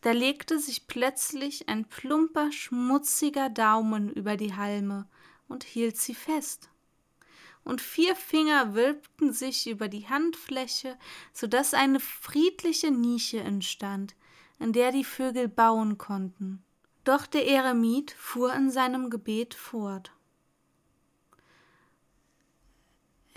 Da 0.01 0.11
legte 0.11 0.59
sich 0.59 0.87
plötzlich 0.87 1.67
ein 1.67 1.85
plumper, 1.85 2.51
schmutziger 2.51 3.49
Daumen 3.49 4.09
über 4.09 4.37
die 4.37 4.55
Halme 4.55 5.07
und 5.47 5.63
hielt 5.63 5.97
sie 5.97 6.15
fest 6.15 6.69
und 7.63 7.81
vier 7.81 8.15
Finger 8.15 8.73
wölbten 8.73 9.33
sich 9.33 9.69
über 9.69 9.87
die 9.87 10.07
Handfläche, 10.07 10.97
so 11.33 11.47
dass 11.47 11.73
eine 11.73 11.99
friedliche 11.99 12.91
Nische 12.91 13.39
entstand, 13.39 14.15
in 14.59 14.73
der 14.73 14.91
die 14.91 15.03
Vögel 15.03 15.47
bauen 15.47 15.97
konnten. 15.97 16.63
Doch 17.03 17.25
der 17.25 17.47
Eremit 17.47 18.11
fuhr 18.11 18.53
in 18.53 18.71
seinem 18.71 19.09
Gebet 19.09 19.53
fort. 19.53 20.11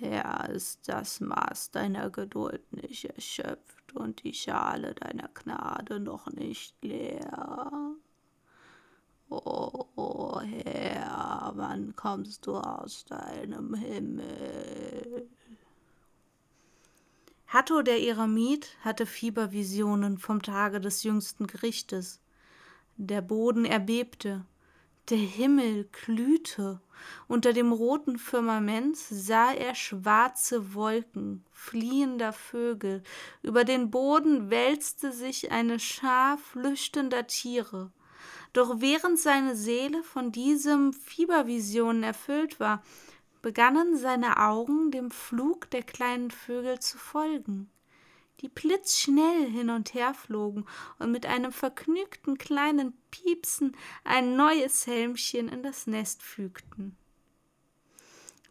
Herr, 0.03 0.49
ist 0.51 0.89
das 0.89 1.21
Maß 1.21 1.71
deiner 1.71 2.11
Geduld 2.11 2.73
nicht 2.73 3.05
erschöpft 3.05 3.95
und 3.95 4.25
die 4.25 4.35
Schale 4.35 4.95
deiner 4.95 5.29
Gnade 5.29 6.01
noch 6.01 6.27
nicht 6.27 6.75
leer? 6.83 7.95
O 9.31 9.87
oh, 9.95 10.41
Herr, 10.41 11.53
wann 11.55 11.95
kommst 11.95 12.47
du 12.47 12.57
aus 12.57 13.05
deinem 13.05 13.75
Himmel? 13.75 15.29
Hatto 17.47 17.83
der 17.83 18.01
Eremit 18.01 18.77
hatte 18.81 19.07
Fiebervisionen 19.07 20.19
vom 20.19 20.43
Tage 20.43 20.81
des 20.81 21.05
jüngsten 21.05 21.47
Gerichtes. 21.47 22.21
Der 22.97 23.23
Boden 23.23 23.65
erbebte, 23.65 24.45
Der 25.09 25.19
Himmel 25.19 25.89
glühte, 25.91 26.81
unter 27.27 27.53
dem 27.53 27.73
roten 27.73 28.19
Firmament 28.19 28.97
sah 28.97 29.53
er 29.53 29.75
schwarze 29.75 30.75
Wolken 30.75 31.45
fliehender 31.51 32.33
Vögel, 32.33 33.03
über 33.43 33.65
den 33.65 33.91
Boden 33.91 34.49
wälzte 34.49 35.11
sich 35.11 35.51
eine 35.51 35.81
Schar 35.81 36.39
flüchtender 36.39 37.27
Tiere. 37.27 37.91
Doch 38.53 38.81
während 38.81 39.19
seine 39.19 39.57
Seele 39.57 40.05
von 40.05 40.31
diesem 40.31 40.93
Fiebervisionen 40.93 42.05
erfüllt 42.05 42.61
war, 42.61 42.85
begannen 43.41 43.97
seine 43.97 44.39
Augen 44.39 44.93
dem 44.93 45.11
Flug 45.11 45.69
der 45.71 45.83
kleinen 45.83 46.31
Vögel 46.31 46.79
zu 46.79 46.97
folgen 46.97 47.72
die 48.43 48.49
blitzschnell 48.49 49.49
hin 49.49 49.71
und 49.71 49.95
her 49.95 50.15
flogen 50.15 50.67
und 50.99 51.13
mit 51.13 51.27
einem 51.27 51.53
vergnügten 51.53 52.37
kleinen 52.37 52.93
Piepsen 53.11 53.77
ein 54.05 54.37
neues 54.37 54.87
Helmchen 54.87 55.49
in 55.49 55.63
das 55.63 55.87
Nest 55.87 56.23
fügten. 56.23 56.97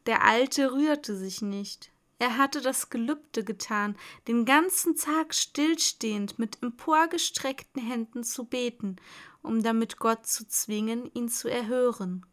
Der 0.05 0.23
Alte 0.23 0.71
rührte 0.71 1.15
sich 1.15 1.41
nicht. 1.41 1.91
Er 2.17 2.37
hatte 2.37 2.61
das 2.61 2.89
Gelübde 2.89 3.43
getan, 3.43 3.97
den 4.27 4.45
ganzen 4.45 4.95
Tag 4.95 5.33
stillstehend 5.33 6.39
mit 6.39 6.61
emporgestreckten 6.61 7.81
Händen 7.81 8.23
zu 8.23 8.45
beten, 8.45 8.97
um 9.41 9.63
damit 9.63 9.97
Gott 9.97 10.27
zu 10.27 10.47
zwingen, 10.47 11.11
ihn 11.13 11.29
zu 11.29 11.49
erhören. 11.49 12.25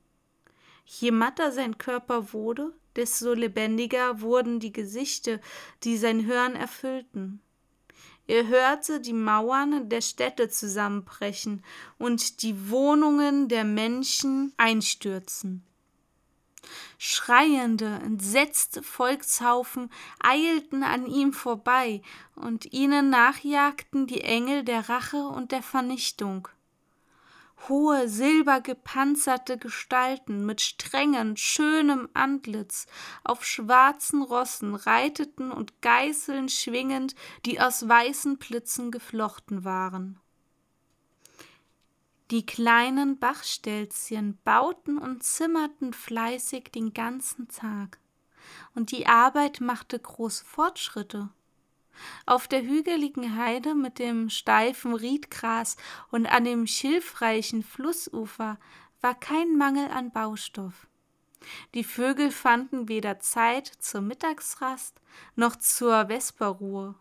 Je 0.85 1.11
matter 1.11 1.53
sein 1.53 1.79
Körper 1.79 2.33
wurde, 2.33 2.75
desto 2.97 3.33
lebendiger 3.33 4.21
wurden 4.21 4.61
die 4.61 4.73
Gesichter, 4.73 5.41
die 5.85 5.97
sein 5.97 6.27
Hören 6.27 6.55
erfüllten. 6.55 7.41
Er 8.29 8.47
hörte 8.47 9.01
die 9.01 9.15
Mauern 9.15 9.89
der 9.89 10.03
Städte 10.03 10.51
zusammenbrechen 10.51 11.65
und 11.97 12.43
die 12.43 12.69
Wohnungen 12.69 13.49
der 13.49 13.65
Menschen 13.65 14.53
einstürzen. 14.59 15.65
Schreiende, 16.99 17.87
entsetzte 18.05 18.83
Volkshaufen 18.83 19.91
eilten 20.21 20.83
an 20.83 21.07
ihm 21.07 21.33
vorbei, 21.33 22.03
und 22.35 22.71
ihnen 22.73 23.09
nachjagten 23.09 24.07
die 24.07 24.21
Engel 24.21 24.63
der 24.63 24.91
Rache 24.91 25.27
und 25.27 25.51
der 25.51 25.63
Vernichtung 25.63 26.49
hohe, 27.69 28.09
silbergepanzerte 28.09 29.59
Gestalten 29.59 30.47
mit 30.47 30.61
strengem, 30.61 31.37
schönem 31.37 32.09
Antlitz 32.15 32.87
auf 33.25 33.45
schwarzen 33.45 34.23
Rossen 34.23 34.75
reiteten 34.75 35.51
und 35.51 35.81
Geißeln 35.83 36.49
schwingend, 36.49 37.15
die 37.45 37.61
aus 37.61 37.89
weißen 37.89 38.39
Plitzen 38.39 38.91
geflochten 38.91 39.65
waren. 39.65 40.21
Die 42.31 42.45
kleinen 42.45 43.19
Bachstelzchen 43.19 44.39
bauten 44.45 44.99
und 44.99 45.23
zimmerten 45.23 45.95
fleißig 45.95 46.65
den 46.75 46.93
ganzen 46.93 47.49
Tag, 47.49 47.99
und 48.75 48.91
die 48.93 49.07
Arbeit 49.07 49.61
machte 49.61 49.99
große 49.99 50.45
Fortschritte. 50.45 51.31
Auf 52.27 52.49
der 52.49 52.63
hügeligen 52.63 53.37
Heide 53.37 53.75
mit 53.75 53.99
dem 53.99 54.31
steifen 54.31 54.95
Riedgras 54.95 55.77
und 56.11 56.27
an 56.27 56.45
dem 56.45 56.67
schilfreichen 56.67 57.63
Flussufer 57.63 58.59
war 59.01 59.15
kein 59.15 59.57
Mangel 59.57 59.89
an 59.89 60.11
Baustoff. 60.11 60.87
Die 61.75 61.85
Vögel 61.85 62.31
fanden 62.31 62.89
weder 62.89 63.21
Zeit 63.21 63.67
zur 63.67 64.01
Mittagsrast 64.01 65.01
noch 65.37 65.57
zur 65.57 66.07
Vesperruhe. 66.09 66.95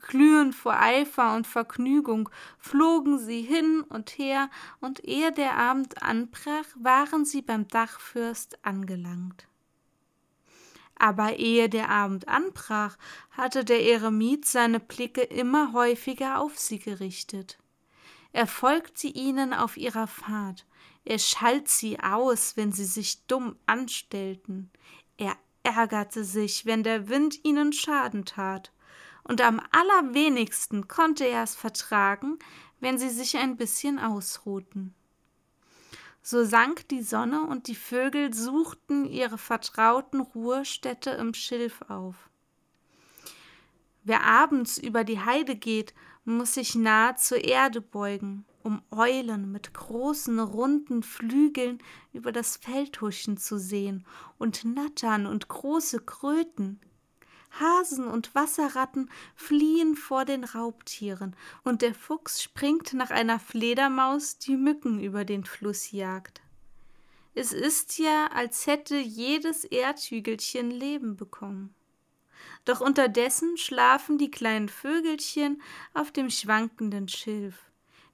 Glühend 0.00 0.54
vor 0.54 0.80
Eifer 0.80 1.34
und 1.34 1.46
Vergnügung 1.46 2.30
flogen 2.58 3.18
sie 3.18 3.42
hin 3.42 3.82
und 3.88 4.10
her, 4.10 4.48
und 4.80 5.04
ehe 5.04 5.32
der 5.32 5.56
Abend 5.56 6.02
anbrach, 6.02 6.66
waren 6.76 7.24
sie 7.24 7.42
beim 7.42 7.66
Dachfürst 7.66 8.64
angelangt. 8.64 9.47
Aber 10.98 11.36
ehe 11.36 11.68
der 11.68 11.88
Abend 11.90 12.28
anbrach, 12.28 12.96
hatte 13.30 13.64
der 13.64 13.82
Eremit 13.84 14.44
seine 14.46 14.80
Blicke 14.80 15.22
immer 15.22 15.72
häufiger 15.72 16.40
auf 16.40 16.58
sie 16.58 16.78
gerichtet. 16.78 17.58
Er 18.32 18.46
folgte 18.46 19.06
ihnen 19.06 19.54
auf 19.54 19.76
ihrer 19.76 20.06
Fahrt, 20.06 20.66
er 21.04 21.18
schalt 21.18 21.68
sie 21.68 21.98
aus, 22.00 22.56
wenn 22.56 22.72
sie 22.72 22.84
sich 22.84 23.26
dumm 23.26 23.56
anstellten, 23.66 24.70
er 25.16 25.36
ärgerte 25.62 26.22
sich, 26.24 26.66
wenn 26.66 26.82
der 26.82 27.08
Wind 27.08 27.44
ihnen 27.44 27.72
Schaden 27.72 28.24
tat, 28.24 28.72
und 29.24 29.40
am 29.40 29.60
allerwenigsten 29.70 30.88
konnte 30.88 31.24
er 31.24 31.42
es 31.42 31.54
vertragen, 31.54 32.38
wenn 32.80 32.98
sie 32.98 33.10
sich 33.10 33.36
ein 33.36 33.56
bisschen 33.56 33.98
ausruhten. 33.98 34.94
So 36.22 36.44
sank 36.44 36.88
die 36.88 37.02
Sonne 37.02 37.42
und 37.42 37.68
die 37.68 37.74
Vögel 37.74 38.34
suchten 38.34 39.06
ihre 39.06 39.38
vertrauten 39.38 40.20
Ruhestätte 40.20 41.10
im 41.10 41.34
Schilf 41.34 41.82
auf. 41.88 42.28
Wer 44.04 44.24
abends 44.24 44.78
über 44.78 45.04
die 45.04 45.20
Heide 45.20 45.56
geht, 45.56 45.94
muss 46.24 46.54
sich 46.54 46.74
nahe 46.74 47.16
zur 47.16 47.42
Erde 47.44 47.80
beugen, 47.80 48.44
um 48.62 48.82
Eulen 48.90 49.50
mit 49.50 49.72
großen 49.72 50.38
runden 50.40 51.02
Flügeln 51.02 51.78
über 52.12 52.32
das 52.32 52.56
Feld 52.56 53.00
huschen 53.00 53.36
zu 53.36 53.58
sehen 53.58 54.06
und 54.38 54.64
Nattern 54.64 55.26
und 55.26 55.48
große 55.48 56.00
Kröten. 56.00 56.80
Hasen 57.60 58.06
und 58.06 58.34
Wasserratten 58.34 59.10
fliehen 59.34 59.96
vor 59.96 60.24
den 60.24 60.44
Raubtieren, 60.44 61.36
und 61.64 61.82
der 61.82 61.94
Fuchs 61.94 62.42
springt 62.42 62.94
nach 62.94 63.10
einer 63.10 63.38
Fledermaus, 63.38 64.38
die 64.38 64.56
Mücken 64.56 65.00
über 65.00 65.24
den 65.24 65.44
Fluss 65.44 65.92
jagt. 65.92 66.40
Es 67.34 67.52
ist 67.52 67.98
ja, 67.98 68.26
als 68.34 68.66
hätte 68.66 68.96
jedes 68.96 69.64
Erdhügelchen 69.64 70.70
Leben 70.70 71.16
bekommen. 71.16 71.74
Doch 72.64 72.80
unterdessen 72.80 73.56
schlafen 73.56 74.18
die 74.18 74.30
kleinen 74.30 74.68
Vögelchen 74.68 75.62
auf 75.94 76.10
dem 76.10 76.30
schwankenden 76.30 77.08
Schilf, 77.08 77.70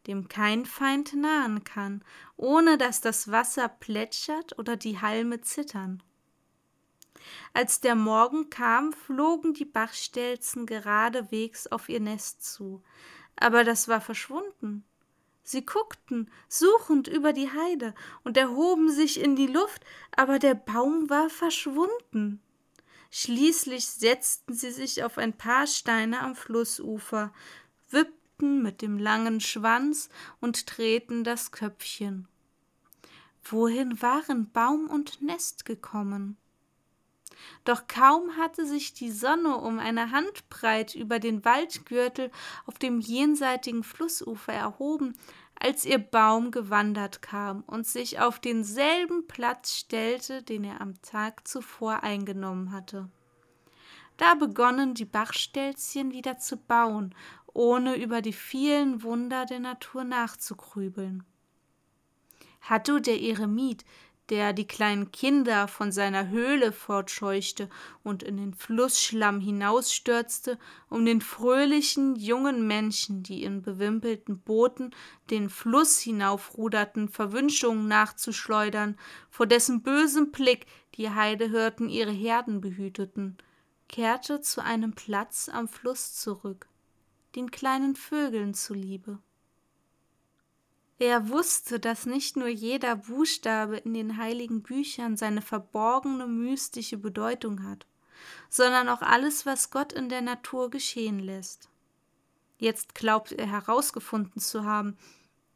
dem 0.07 0.29
kein 0.29 0.67
Feind 0.67 1.15
nahen 1.15 1.65
kann, 1.65 2.05
ohne 2.37 2.79
dass 2.79 3.01
das 3.01 3.31
Wasser 3.31 3.69
plätschert 3.69 4.59
oder 4.59 4.77
die 4.77 5.01
Halme 5.01 5.41
zittern. 5.41 6.03
Als 7.53 7.81
der 7.81 7.95
Morgen 7.95 8.51
kam, 8.51 8.93
flogen 8.93 9.55
die 9.55 9.65
Bachstelzen 9.65 10.67
geradewegs 10.67 11.67
auf 11.67 11.89
ihr 11.89 12.01
Nest 12.01 12.45
zu, 12.45 12.83
aber 13.37 13.65
das 13.65 13.89
war 13.89 14.01
verschwunden. 14.01 14.85
Sie 15.43 15.65
guckten 15.65 16.31
suchend 16.49 17.07
über 17.07 17.35
die 17.35 17.51
Heide 17.51 17.95
und 18.25 18.37
erhoben 18.37 18.91
sich 18.91 19.21
in 19.21 19.37
die 19.37 19.47
Luft, 19.47 19.85
aber 20.17 20.39
der 20.39 20.55
Baum 20.55 21.11
war 21.11 21.29
verschwunden. 21.29 22.41
Schließlich 23.11 23.87
setzten 23.87 24.55
sie 24.55 24.73
sich 24.73 25.05
auf 25.05 25.19
ein 25.19 25.37
paar 25.37 25.67
Steine 25.67 26.21
am 26.21 26.35
Flussufer, 26.35 27.33
wippten 27.91 28.63
mit 28.63 28.83
dem 28.83 28.99
langen 28.99 29.41
Schwanz 29.41 30.09
und 30.41 30.77
drehten 30.77 31.23
das 31.25 31.53
Köpfchen. 31.53 32.27
Wohin 33.45 34.01
waren 34.01 34.51
Baum 34.51 34.89
und 34.89 35.21
Nest 35.21 35.67
gekommen? 35.67 36.39
Doch 37.65 37.87
kaum 37.89 38.37
hatte 38.37 38.67
sich 38.67 38.95
die 38.95 39.11
Sonne 39.11 39.57
um 39.57 39.79
eine 39.79 40.11
Handbreit 40.11 40.95
über 40.95 41.19
den 41.19 41.45
Waldgürtel 41.45 42.31
auf 42.67 42.79
dem 42.79 43.01
jenseitigen 43.01 43.83
Flussufer 43.83 44.53
erhoben, 44.53 45.15
als 45.55 45.85
ihr 45.85 45.99
Baum 45.99 46.51
gewandert 46.51 47.23
kam 47.23 47.63
und 47.67 47.87
sich 47.87 48.21
auf 48.21 48.39
denselben 48.39 49.27
Platz 49.27 49.77
stellte, 49.77 50.43
den 50.43 50.65
er 50.65 50.81
am 50.81 51.01
Tag 51.03 51.47
zuvor 51.47 52.03
eingenommen 52.03 52.73
hatte. 52.73 53.09
Da 54.17 54.35
begonnen 54.35 54.95
die 54.95 55.05
Bachstelzchen 55.05 56.13
wieder 56.13 56.39
zu 56.39 56.57
bauen, 56.57 57.15
ohne 57.53 57.97
über 57.97 58.21
die 58.21 58.33
vielen 58.33 59.03
Wunder 59.03 59.47
der 59.47 59.61
Natur 59.61 60.05
nachzugrübeln. 60.05 61.25
Hatto 62.61 62.99
der 62.99 63.21
Eremit, 63.21 63.85
der 64.31 64.53
die 64.53 64.67
kleinen 64.67 65.13
Kinder 65.13 65.69
von 65.69 65.93
seiner 65.93 66.29
Höhle 66.29 66.73
fortscheuchte 66.73 67.69
und 68.03 68.23
in 68.23 68.39
den 68.39 68.55
Flussschlamm 68.55 69.41
hinausstürzte, 69.41 70.59
um 70.89 71.05
den 71.05 71.21
fröhlichen 71.21 72.17
jungen 72.17 72.67
Menschen, 72.67 73.23
die 73.23 73.43
in 73.45 73.63
bewimpelten 73.63 74.41
Booten 74.41 74.95
den 75.31 75.51
Fluss 75.51 75.99
hinaufruderten, 76.01 77.09
Verwünschungen 77.09 77.87
nachzuschleudern, 77.87 78.99
vor 79.29 79.47
dessen 79.47 79.83
bösem 79.83 80.33
Blick 80.33 80.67
die 80.95 81.11
Heidehirten 81.11 81.89
ihre 81.89 82.13
Herden 82.13 82.61
behüteten, 82.61 83.37
kehrte 83.89 84.41
zu 84.41 84.63
einem 84.63 84.95
Platz 84.95 85.51
am 85.53 85.69
Fluss 85.69 86.15
zurück, 86.15 86.69
den 87.37 87.51
kleinen 87.51 87.95
Vögeln 87.95 88.55
zuliebe. 88.55 89.19
Er 90.99 91.29
wusste, 91.29 91.81
dass 91.81 92.07
nicht 92.07 92.37
nur 92.37 92.49
jeder 92.49 92.97
Buchstabe 92.97 93.79
in 93.79 93.95
den 93.95 94.17
heiligen 94.17 94.63
Büchern 94.63 95.17
seine 95.17 95.43
verborgene 95.43 96.27
mystische 96.27 96.97
Bedeutung 96.97 97.65
hat, 97.65 97.87
sondern 98.49 98.89
auch 98.89 99.03
alles, 99.03 99.45
was 99.45 99.71
Gott 99.71 99.93
in 99.93 100.09
der 100.09 100.23
Natur 100.23 100.71
geschehen 100.71 101.19
lässt. 101.19 101.69
Jetzt 102.59 102.95
glaubt 102.95 103.33
er 103.33 103.47
herausgefunden 103.47 104.41
zu 104.41 104.65
haben, 104.65 104.97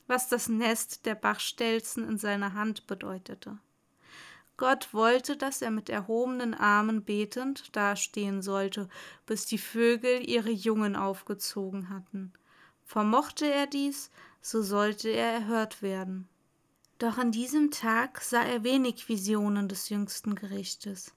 was 0.08 0.28
das 0.28 0.48
Nest 0.48 1.06
der 1.06 1.14
Bachstelzen 1.14 2.08
in 2.08 2.18
seiner 2.18 2.54
Hand 2.54 2.86
bedeutete. 2.86 3.58
Gott 4.56 4.92
wollte, 4.92 5.36
dass 5.36 5.62
er 5.62 5.70
mit 5.70 5.88
erhobenen 5.88 6.52
Armen 6.52 7.04
betend 7.04 7.76
dastehen 7.76 8.42
sollte, 8.42 8.88
bis 9.24 9.46
die 9.46 9.58
Vögel 9.58 10.28
ihre 10.28 10.50
Jungen 10.50 10.96
aufgezogen 10.96 11.90
hatten. 11.90 12.32
Vermochte 12.84 13.46
er 13.46 13.68
dies, 13.68 14.10
so 14.40 14.62
sollte 14.62 15.08
er 15.10 15.32
erhört 15.32 15.82
werden. 15.82 16.28
Doch 16.98 17.18
an 17.18 17.30
diesem 17.30 17.70
Tag 17.70 18.20
sah 18.20 18.42
er 18.42 18.64
wenig 18.64 19.08
Visionen 19.08 19.68
des 19.68 19.88
jüngsten 19.88 20.34
Gerichtes. 20.34 21.14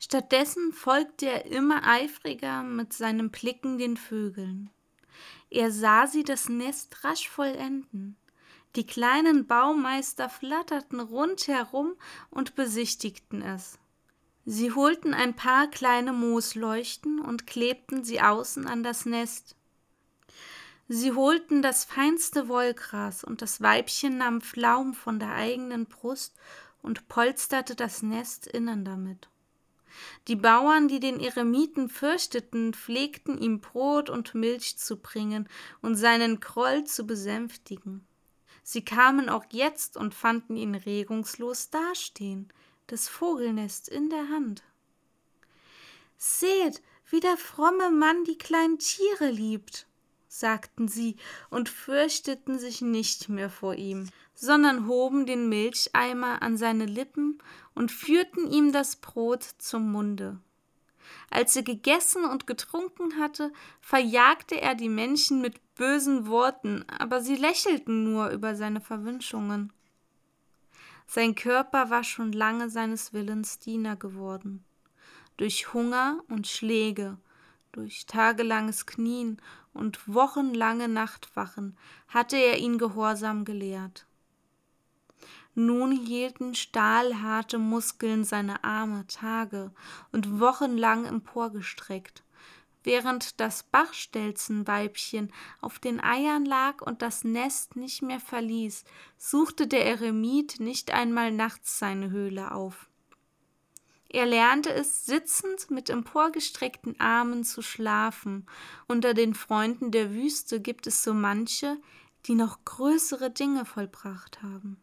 Stattdessen 0.00 0.72
folgte 0.72 1.26
er 1.26 1.46
immer 1.46 1.86
eifriger 1.86 2.62
mit 2.62 2.92
seinen 2.92 3.30
Blicken 3.30 3.78
den 3.78 3.96
Vögeln. 3.96 4.70
Er 5.50 5.70
sah 5.70 6.06
sie 6.06 6.24
das 6.24 6.48
Nest 6.48 7.04
rasch 7.04 7.28
vollenden. 7.28 8.16
Die 8.76 8.86
kleinen 8.86 9.46
Baumeister 9.46 10.28
flatterten 10.28 11.00
rundherum 11.00 11.94
und 12.30 12.54
besichtigten 12.54 13.42
es. 13.42 13.78
Sie 14.44 14.72
holten 14.72 15.14
ein 15.14 15.36
paar 15.36 15.68
kleine 15.68 16.12
Moosleuchten 16.12 17.20
und 17.20 17.46
klebten 17.46 18.04
sie 18.04 18.20
außen 18.20 18.66
an 18.66 18.82
das 18.82 19.04
Nest. 19.04 19.56
Sie 20.88 21.12
holten 21.12 21.60
das 21.60 21.84
feinste 21.84 22.48
Wollgras, 22.48 23.22
und 23.22 23.42
das 23.42 23.60
Weibchen 23.60 24.18
nahm 24.18 24.40
Pflaum 24.40 24.94
von 24.94 25.18
der 25.18 25.34
eigenen 25.34 25.84
Brust 25.84 26.34
und 26.80 27.08
polsterte 27.08 27.74
das 27.74 28.02
Nest 28.02 28.46
innen 28.46 28.86
damit. 28.86 29.28
Die 30.28 30.36
Bauern, 30.36 30.88
die 30.88 31.00
den 31.00 31.20
Eremiten 31.20 31.90
fürchteten, 31.90 32.72
pflegten 32.72 33.36
ihm 33.36 33.60
Brot 33.60 34.08
und 34.08 34.34
Milch 34.34 34.78
zu 34.78 34.96
bringen 34.96 35.48
und 35.82 35.96
seinen 35.96 36.40
Groll 36.40 36.84
zu 36.84 37.06
besänftigen. 37.06 38.06
Sie 38.62 38.84
kamen 38.84 39.28
auch 39.28 39.44
jetzt 39.50 39.96
und 39.96 40.14
fanden 40.14 40.56
ihn 40.56 40.74
regungslos 40.74 41.70
dastehen, 41.70 42.52
das 42.86 43.08
Vogelnest 43.08 43.88
in 43.88 44.08
der 44.08 44.28
Hand. 44.28 44.62
Seht, 46.16 46.82
wie 47.10 47.20
der 47.20 47.36
fromme 47.36 47.90
Mann 47.90 48.24
die 48.24 48.38
kleinen 48.38 48.78
Tiere 48.78 49.30
liebt, 49.30 49.87
sagten 50.38 50.88
sie 50.88 51.16
und 51.50 51.68
fürchteten 51.68 52.58
sich 52.58 52.80
nicht 52.80 53.28
mehr 53.28 53.50
vor 53.50 53.74
ihm, 53.74 54.08
sondern 54.34 54.86
hoben 54.86 55.26
den 55.26 55.48
Milcheimer 55.48 56.42
an 56.42 56.56
seine 56.56 56.86
Lippen 56.86 57.38
und 57.74 57.90
führten 57.90 58.50
ihm 58.50 58.72
das 58.72 58.96
Brot 58.96 59.42
zum 59.58 59.90
Munde. 59.92 60.38
Als 61.30 61.56
er 61.56 61.62
gegessen 61.62 62.24
und 62.24 62.46
getrunken 62.46 63.18
hatte, 63.18 63.52
verjagte 63.80 64.60
er 64.60 64.74
die 64.74 64.88
Menschen 64.88 65.40
mit 65.40 65.60
bösen 65.74 66.26
Worten, 66.26 66.84
aber 66.88 67.20
sie 67.20 67.36
lächelten 67.36 68.04
nur 68.04 68.30
über 68.30 68.54
seine 68.54 68.80
Verwünschungen. 68.80 69.72
Sein 71.06 71.34
Körper 71.34 71.88
war 71.88 72.04
schon 72.04 72.32
lange 72.32 72.68
seines 72.68 73.12
Willens 73.12 73.58
Diener 73.58 73.96
geworden. 73.96 74.64
Durch 75.38 75.72
Hunger 75.72 76.22
und 76.28 76.46
Schläge, 76.46 77.16
durch 77.72 78.06
tagelanges 78.06 78.86
Knien 78.86 79.40
und 79.78 80.12
wochenlange 80.12 80.88
Nachtwachen 80.88 81.76
hatte 82.08 82.36
er 82.36 82.58
ihn 82.58 82.78
Gehorsam 82.78 83.44
gelehrt. 83.44 84.06
Nun 85.54 85.90
hielten 85.90 86.54
stahlharte 86.54 87.58
Muskeln 87.58 88.24
seine 88.24 88.62
Arme 88.62 89.06
Tage 89.08 89.72
und 90.12 90.38
wochenlang 90.40 91.04
emporgestreckt, 91.04 92.22
während 92.84 93.40
das 93.40 93.64
Bachstelzenweibchen 93.64 95.32
auf 95.60 95.78
den 95.78 96.00
Eiern 96.00 96.44
lag 96.44 96.80
und 96.82 97.02
das 97.02 97.24
Nest 97.24 97.76
nicht 97.76 98.02
mehr 98.02 98.20
verließ, 98.20 98.84
suchte 99.16 99.66
der 99.66 99.84
Eremit 99.86 100.60
nicht 100.60 100.92
einmal 100.92 101.32
nachts 101.32 101.78
seine 101.78 102.10
Höhle 102.10 102.52
auf. 102.52 102.87
Er 104.10 104.24
lernte 104.24 104.72
es, 104.72 105.04
sitzend 105.04 105.70
mit 105.70 105.90
emporgestreckten 105.90 106.98
Armen 106.98 107.44
zu 107.44 107.60
schlafen. 107.60 108.46
Unter 108.86 109.12
den 109.12 109.34
Freunden 109.34 109.90
der 109.90 110.12
Wüste 110.12 110.60
gibt 110.60 110.86
es 110.86 111.04
so 111.04 111.12
manche, 111.12 111.76
die 112.24 112.34
noch 112.34 112.64
größere 112.64 113.30
Dinge 113.30 113.64
vollbracht 113.64 114.42
haben. 114.42 114.80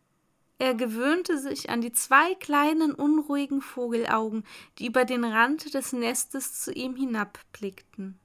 Er 0.57 0.73
gewöhnte 0.73 1.37
sich 1.37 1.69
an 1.69 1.81
die 1.81 1.91
zwei 1.91 2.33
kleinen 2.35 2.93
unruhigen 2.93 3.61
Vogelaugen, 3.61 4.45
die 4.77 4.85
über 4.85 5.03
den 5.03 5.25
Rand 5.25 5.73
des 5.73 5.91
Nestes 5.91 6.61
zu 6.61 6.71
ihm 6.71 6.95
hinabblickten. 6.95 8.19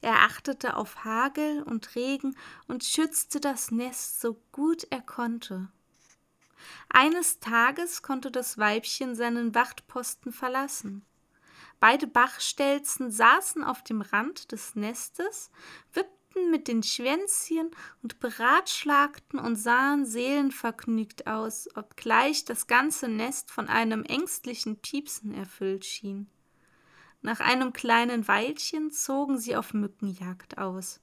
Er 0.00 0.22
achtete 0.22 0.76
auf 0.76 1.04
Hagel 1.04 1.62
und 1.62 1.94
Regen 1.96 2.36
und 2.68 2.84
schützte 2.84 3.40
das 3.40 3.70
Nest 3.70 4.20
so 4.20 4.40
gut 4.52 4.86
er 4.90 5.02
konnte. 5.02 5.68
Eines 6.88 7.40
Tages 7.40 8.02
konnte 8.02 8.30
das 8.30 8.58
Weibchen 8.58 9.14
seinen 9.14 9.54
Wachtposten 9.54 10.32
verlassen. 10.32 11.04
Beide 11.80 12.06
Bachstelzen 12.06 13.10
saßen 13.10 13.64
auf 13.64 13.82
dem 13.82 14.02
Rand 14.02 14.52
des 14.52 14.76
Nestes, 14.76 15.50
wippten 15.94 16.50
mit 16.50 16.68
den 16.68 16.82
Schwänzchen 16.82 17.70
und 18.02 18.20
beratschlagten 18.20 19.38
und 19.38 19.56
sahen 19.56 20.04
seelenvergnügt 20.04 21.26
aus, 21.26 21.68
obgleich 21.74 22.44
das 22.44 22.66
ganze 22.66 23.08
Nest 23.08 23.50
von 23.50 23.68
einem 23.68 24.04
ängstlichen 24.04 24.76
Piepsen 24.76 25.34
erfüllt 25.34 25.86
schien. 25.86 26.28
Nach 27.22 27.40
einem 27.40 27.72
kleinen 27.72 28.28
Weilchen 28.28 28.90
zogen 28.90 29.38
sie 29.38 29.56
auf 29.56 29.74
Mückenjagd 29.74 30.58
aus. 30.58 31.00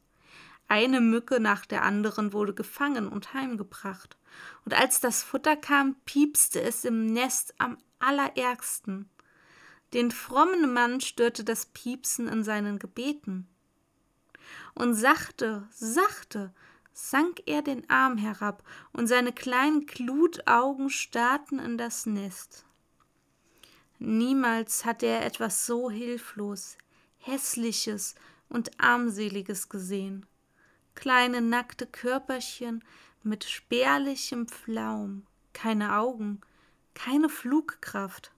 Eine 0.67 1.01
Mücke 1.01 1.39
nach 1.39 1.65
der 1.65 1.84
anderen 1.84 2.34
wurde 2.34 2.53
gefangen 2.53 3.08
und 3.08 3.34
heimgebracht, 3.34 4.17
und 4.65 4.73
als 4.73 4.99
das 4.99 5.23
Futter 5.23 5.56
kam, 5.56 5.95
piepste 6.06 6.62
es 6.62 6.86
im 6.86 7.08
Nest 7.08 7.53
am 7.58 7.77
allerärgsten. 7.99 9.10
Den 9.93 10.12
frommen 10.12 10.73
Mann 10.73 10.99
störte 10.99 11.43
das 11.43 11.67
Piepsen 11.67 12.27
in 12.27 12.43
seinen 12.43 12.77
Gebeten 12.77 13.47
und 14.75 14.93
sachte, 14.93 15.67
sachte 15.71 16.53
sank 16.97 17.43
er 17.45 17.62
den 17.62 17.88
Arm 17.89 18.17
herab, 18.17 18.63
und 18.91 19.08
seine 19.08 19.32
kleinen 19.32 19.86
Glutaugen 19.86 20.89
starrten 20.89 21.60
in 21.60 21.77
das 21.77 22.08
Nest. 22.08 22.65
Niemals 23.99 24.84
hatte 24.84 25.06
er 25.06 25.23
etwas 25.23 25.65
so 25.67 25.91
hilflos, 25.91 26.77
hässliches 27.19 28.15
und 28.49 28.80
armseliges 28.80 29.69
gesehen. 29.69 30.25
Kleine 30.97 31.41
nackte 31.41 31.86
Körperchen 31.86 32.83
mit 33.21 33.43
spärlichem 33.43 34.47
Pflaum, 34.47 35.27
keine 35.53 35.95
Augen, 35.99 36.41
keine 36.95 37.29
Flugkraft, 37.29 38.31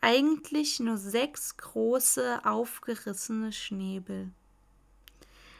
eigentlich 0.00 0.78
nur 0.78 0.98
sechs 0.98 1.56
große 1.56 2.44
aufgerissene 2.44 3.50
Schnäbel. 3.50 4.30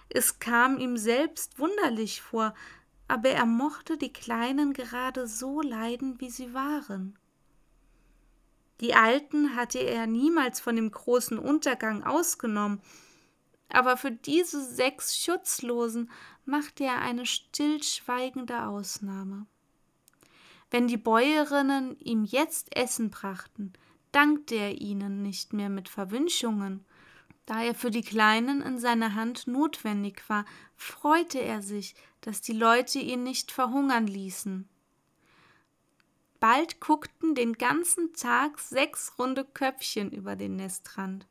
Es 0.08 0.38
kam 0.38 0.78
ihm 0.78 0.96
selbst 0.96 1.58
wunderlich 1.58 2.22
vor, 2.22 2.54
aber 3.08 3.30
er 3.30 3.44
mochte 3.44 3.98
die 3.98 4.12
Kleinen 4.12 4.72
gerade 4.72 5.26
so 5.26 5.62
leiden, 5.62 6.20
wie 6.20 6.30
sie 6.30 6.54
waren. 6.54 7.18
Die 8.80 8.94
Alten 8.94 9.56
hatte 9.56 9.80
er 9.80 10.06
niemals 10.06 10.60
von 10.60 10.76
dem 10.76 10.92
großen 10.92 11.40
Untergang 11.40 12.04
ausgenommen, 12.04 12.80
aber 13.68 13.96
für 13.96 14.10
diese 14.10 14.64
sechs 14.64 15.18
Schutzlosen 15.18 16.10
machte 16.44 16.84
er 16.84 17.00
eine 17.00 17.26
stillschweigende 17.26 18.66
Ausnahme. 18.66 19.46
Wenn 20.70 20.88
die 20.88 20.96
Bäuerinnen 20.96 21.98
ihm 22.00 22.24
jetzt 22.24 22.76
Essen 22.76 23.10
brachten, 23.10 23.72
dankte 24.12 24.54
er 24.54 24.80
ihnen 24.80 25.22
nicht 25.22 25.52
mehr 25.52 25.68
mit 25.68 25.88
Verwünschungen, 25.88 26.84
da 27.46 27.62
er 27.62 27.74
für 27.74 27.90
die 27.90 28.02
Kleinen 28.02 28.62
in 28.62 28.78
seiner 28.78 29.14
Hand 29.14 29.46
notwendig 29.46 30.22
war, 30.28 30.46
freute 30.76 31.40
er 31.40 31.62
sich, 31.62 31.94
dass 32.22 32.40
die 32.40 32.54
Leute 32.54 32.98
ihn 32.98 33.22
nicht 33.22 33.52
verhungern 33.52 34.06
ließen. 34.06 34.68
Bald 36.40 36.80
guckten 36.80 37.34
den 37.34 37.54
ganzen 37.54 38.12
Tag 38.14 38.58
sechs 38.58 39.18
runde 39.18 39.44
Köpfchen 39.44 40.10
über 40.10 40.36
den 40.36 40.56
Nestrand. 40.56 41.26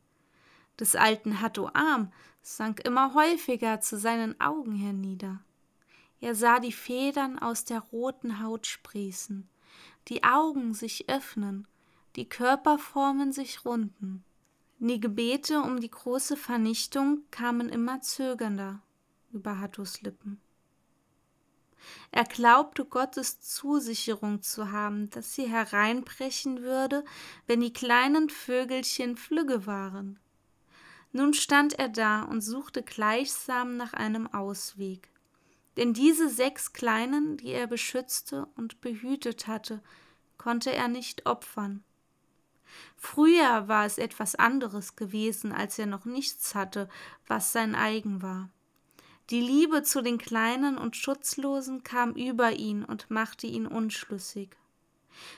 Des 0.79 0.95
alten 0.95 1.41
Hatto 1.41 1.69
Arm 1.73 2.11
sank 2.41 2.79
immer 2.85 3.13
häufiger 3.13 3.79
zu 3.79 3.97
seinen 3.97 4.39
Augen 4.41 4.75
hernieder. 4.75 5.39
Er 6.19 6.35
sah 6.35 6.59
die 6.59 6.71
Federn 6.71 7.37
aus 7.37 7.65
der 7.65 7.79
roten 7.79 8.41
Haut 8.41 8.65
sprießen, 8.65 9.47
die 10.07 10.23
Augen 10.23 10.73
sich 10.73 11.09
öffnen, 11.09 11.67
die 12.15 12.27
Körperformen 12.27 13.31
sich 13.31 13.65
runden. 13.65 14.23
Die 14.79 14.99
Gebete 14.99 15.61
um 15.61 15.79
die 15.79 15.89
große 15.89 16.35
Vernichtung 16.35 17.23
kamen 17.31 17.69
immer 17.69 18.01
zögernder 18.01 18.81
über 19.31 19.59
Hattos 19.59 20.01
Lippen. 20.01 20.41
Er 22.11 22.23
glaubte 22.23 22.85
Gottes 22.85 23.41
Zusicherung 23.41 24.41
zu 24.41 24.71
haben, 24.71 25.09
dass 25.09 25.33
sie 25.33 25.49
hereinbrechen 25.49 26.61
würde, 26.61 27.03
wenn 27.47 27.61
die 27.61 27.73
kleinen 27.73 28.29
Vögelchen 28.29 29.17
flügge 29.17 29.65
waren. 29.65 30.19
Nun 31.13 31.33
stand 31.33 31.73
er 31.73 31.89
da 31.89 32.23
und 32.23 32.41
suchte 32.41 32.81
gleichsam 32.81 33.77
nach 33.77 33.93
einem 33.93 34.27
Ausweg. 34.27 35.09
Denn 35.77 35.93
diese 35.93 36.27
sechs 36.27 36.73
Kleinen, 36.73 37.37
die 37.37 37.51
er 37.51 37.67
beschützte 37.67 38.47
und 38.55 38.81
behütet 38.81 39.47
hatte, 39.47 39.81
konnte 40.37 40.73
er 40.73 40.87
nicht 40.87 41.25
opfern. 41.27 41.83
Früher 42.97 43.67
war 43.67 43.85
es 43.85 43.99
etwas 43.99 44.33
anderes 44.35 44.95
gewesen, 44.95 45.51
als 45.51 45.77
er 45.77 45.85
noch 45.85 46.05
nichts 46.05 46.55
hatte, 46.55 46.89
was 47.27 47.51
sein 47.51 47.75
eigen 47.75 48.23
war. 48.23 48.49
Die 49.29 49.41
Liebe 49.41 49.83
zu 49.83 50.01
den 50.01 50.17
Kleinen 50.17 50.77
und 50.77 50.95
Schutzlosen 50.95 51.83
kam 51.83 52.13
über 52.13 52.53
ihn 52.53 52.83
und 52.83 53.09
machte 53.11 53.47
ihn 53.47 53.67
unschlüssig. 53.67 54.57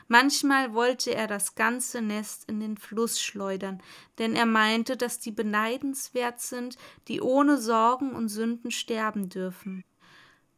Manchmal 0.07 0.73
wollte 0.73 1.13
er 1.13 1.27
das 1.27 1.55
ganze 1.55 2.01
Nest 2.01 2.49
in 2.49 2.59
den 2.59 2.77
Fluss 2.77 3.21
schleudern, 3.21 3.81
denn 4.17 4.35
er 4.35 4.45
meinte, 4.45 4.97
dass 4.97 5.19
die 5.19 5.31
beneidenswert 5.31 6.39
sind, 6.41 6.77
die 7.07 7.21
ohne 7.21 7.57
Sorgen 7.57 8.11
und 8.13 8.29
Sünden 8.29 8.71
sterben 8.71 9.29
dürfen. 9.29 9.83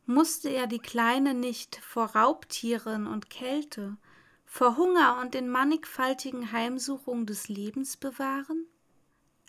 Musste 0.05 0.49
er 0.49 0.67
die 0.67 0.79
Kleine 0.79 1.33
nicht 1.33 1.75
vor 1.77 2.15
Raubtieren 2.15 3.07
und 3.07 3.29
Kälte, 3.29 3.97
vor 4.45 4.77
Hunger 4.77 5.19
und 5.21 5.33
den 5.33 5.49
mannigfaltigen 5.49 6.51
Heimsuchungen 6.51 7.25
des 7.25 7.49
Lebens 7.49 7.97
bewahren? 7.97 8.65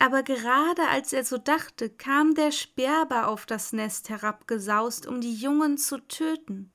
Aber 0.00 0.22
gerade 0.22 0.82
als 0.88 1.12
er 1.12 1.24
so 1.24 1.38
dachte, 1.38 1.90
kam 1.90 2.34
der 2.34 2.52
Sperber 2.52 3.28
auf 3.28 3.46
das 3.46 3.72
Nest 3.72 4.08
herabgesaust, 4.10 5.06
um 5.06 5.20
die 5.20 5.34
Jungen 5.34 5.76
zu 5.76 5.98
töten. 6.06 6.72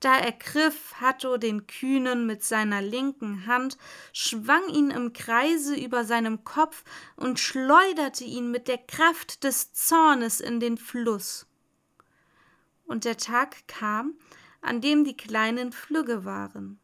Da 0.00 0.16
ergriff 0.16 0.94
Hatto 1.00 1.38
den 1.38 1.66
Kühnen 1.66 2.26
mit 2.26 2.44
seiner 2.44 2.80
linken 2.80 3.46
Hand, 3.46 3.76
schwang 4.12 4.68
ihn 4.68 4.92
im 4.92 5.12
Kreise 5.12 5.74
über 5.74 6.04
seinem 6.04 6.44
Kopf 6.44 6.84
und 7.16 7.40
schleuderte 7.40 8.24
ihn 8.24 8.50
mit 8.50 8.68
der 8.68 8.78
Kraft 8.78 9.42
des 9.42 9.72
Zornes 9.72 10.40
in 10.40 10.60
den 10.60 10.78
Fluss. 10.78 11.46
Und 12.86 13.04
der 13.04 13.16
Tag 13.16 13.66
kam, 13.66 14.14
an 14.60 14.80
dem 14.80 15.04
die 15.04 15.16
kleinen 15.16 15.72
Flügge 15.72 16.24
waren. 16.24 16.78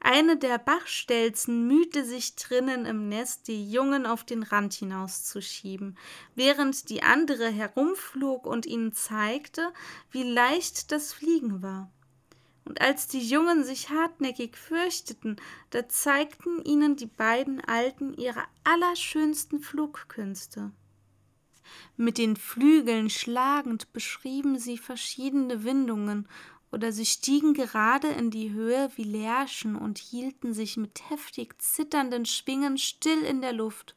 Eine 0.00 0.36
der 0.36 0.58
Bachstelzen 0.58 1.66
mühte 1.66 2.04
sich 2.04 2.36
drinnen 2.36 2.86
im 2.86 3.08
Nest, 3.08 3.48
die 3.48 3.70
Jungen 3.70 4.06
auf 4.06 4.24
den 4.24 4.42
Rand 4.42 4.74
hinauszuschieben, 4.74 5.96
während 6.34 6.88
die 6.88 7.02
andere 7.02 7.48
herumflog 7.48 8.46
und 8.46 8.66
ihnen 8.66 8.92
zeigte, 8.92 9.72
wie 10.10 10.22
leicht 10.22 10.90
das 10.90 11.12
Fliegen 11.12 11.62
war. 11.62 11.90
Und 12.70 12.80
als 12.80 13.08
die 13.08 13.18
Jungen 13.18 13.64
sich 13.64 13.90
hartnäckig 13.90 14.56
fürchteten, 14.56 15.34
da 15.70 15.88
zeigten 15.88 16.64
ihnen 16.64 16.94
die 16.94 17.08
beiden 17.08 17.60
Alten 17.64 18.14
ihre 18.14 18.44
allerschönsten 18.62 19.58
Flugkünste. 19.58 20.70
Mit 21.96 22.16
den 22.16 22.36
Flügeln 22.36 23.10
schlagend 23.10 23.92
beschrieben 23.92 24.56
sie 24.56 24.78
verschiedene 24.78 25.64
Windungen, 25.64 26.28
oder 26.70 26.92
sie 26.92 27.06
stiegen 27.06 27.54
gerade 27.54 28.06
in 28.06 28.30
die 28.30 28.52
Höhe 28.52 28.88
wie 28.94 29.02
Lärchen 29.02 29.74
und 29.74 29.98
hielten 29.98 30.54
sich 30.54 30.76
mit 30.76 31.10
heftig 31.10 31.60
zitternden 31.60 32.24
Schwingen 32.24 32.78
still 32.78 33.24
in 33.24 33.40
der 33.40 33.52
Luft. 33.52 33.96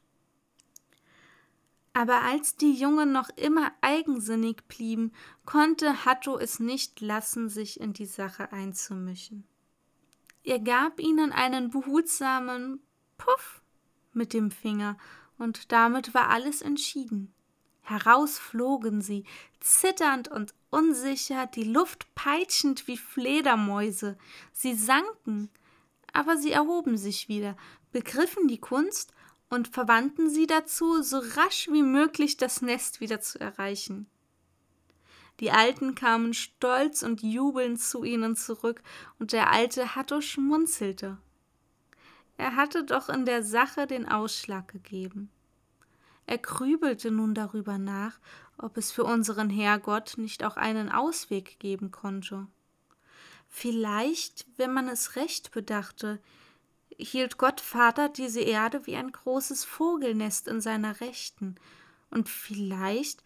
Aber 1.92 2.22
als 2.22 2.56
die 2.56 2.72
Jungen 2.72 3.12
noch 3.12 3.28
immer 3.36 3.70
eigensinnig 3.82 4.64
blieben, 4.66 5.12
konnte 5.44 6.04
Hatto 6.04 6.38
es 6.38 6.58
nicht 6.58 7.00
lassen, 7.00 7.48
sich 7.48 7.80
in 7.80 7.92
die 7.92 8.06
Sache 8.06 8.52
einzumischen. 8.52 9.46
Er 10.42 10.58
gab 10.58 11.00
ihnen 11.00 11.32
einen 11.32 11.70
behutsamen 11.70 12.80
Puff 13.16 13.62
mit 14.12 14.32
dem 14.32 14.50
Finger, 14.50 14.96
und 15.36 15.72
damit 15.72 16.14
war 16.14 16.28
alles 16.28 16.62
entschieden. 16.62 17.34
Heraus 17.80 18.38
flogen 18.38 19.02
sie, 19.02 19.24
zitternd 19.60 20.28
und 20.28 20.54
unsicher, 20.70 21.46
die 21.46 21.64
Luft 21.64 22.14
peitschend 22.14 22.86
wie 22.86 22.96
Fledermäuse. 22.96 24.16
Sie 24.52 24.74
sanken, 24.74 25.50
aber 26.12 26.36
sie 26.36 26.52
erhoben 26.52 26.96
sich 26.96 27.28
wieder, 27.28 27.56
begriffen 27.92 28.48
die 28.48 28.60
Kunst 28.60 29.12
und 29.50 29.68
verwandten 29.68 30.30
sie 30.30 30.46
dazu, 30.46 31.02
so 31.02 31.18
rasch 31.36 31.68
wie 31.70 31.82
möglich 31.82 32.36
das 32.36 32.62
Nest 32.62 33.00
wieder 33.00 33.20
zu 33.20 33.38
erreichen. 33.40 34.06
Die 35.40 35.50
Alten 35.50 35.94
kamen 35.94 36.32
stolz 36.32 37.02
und 37.02 37.22
jubelnd 37.22 37.80
zu 37.80 38.04
ihnen 38.04 38.36
zurück, 38.36 38.82
und 39.18 39.32
der 39.32 39.50
alte 39.50 39.96
Hatto 39.96 40.20
schmunzelte. 40.20 41.18
Er 42.36 42.56
hatte 42.56 42.84
doch 42.84 43.08
in 43.08 43.26
der 43.26 43.42
Sache 43.42 43.86
den 43.86 44.08
Ausschlag 44.08 44.68
gegeben. 44.68 45.30
Er 46.26 46.38
grübelte 46.38 47.10
nun 47.10 47.34
darüber 47.34 47.78
nach, 47.78 48.18
ob 48.58 48.76
es 48.76 48.92
für 48.92 49.04
unseren 49.04 49.50
Herrgott 49.50 50.14
nicht 50.16 50.44
auch 50.44 50.56
einen 50.56 50.90
Ausweg 50.90 51.58
geben 51.58 51.90
konnte. 51.90 52.46
Vielleicht, 53.48 54.46
wenn 54.56 54.72
man 54.72 54.88
es 54.88 55.16
recht 55.16 55.50
bedachte, 55.50 56.20
hielt 56.96 57.38
Gott 57.38 57.60
Vater 57.60 58.08
diese 58.08 58.40
Erde 58.40 58.86
wie 58.86 58.96
ein 58.96 59.12
großes 59.12 59.64
Vogelnest 59.64 60.48
in 60.48 60.60
seiner 60.60 61.00
Rechten, 61.00 61.56
und 62.10 62.28
vielleicht 62.28 63.23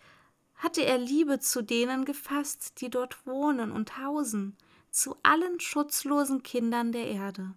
hatte 0.58 0.84
er 0.84 0.98
Liebe 0.98 1.40
zu 1.40 1.62
denen 1.62 2.04
gefasst, 2.04 2.80
die 2.80 2.90
dort 2.90 3.26
wohnen 3.26 3.72
und 3.72 3.98
hausen, 3.98 4.56
zu 4.90 5.16
allen 5.22 5.60
schutzlosen 5.60 6.42
Kindern 6.42 6.92
der 6.92 7.06
Erde. 7.06 7.54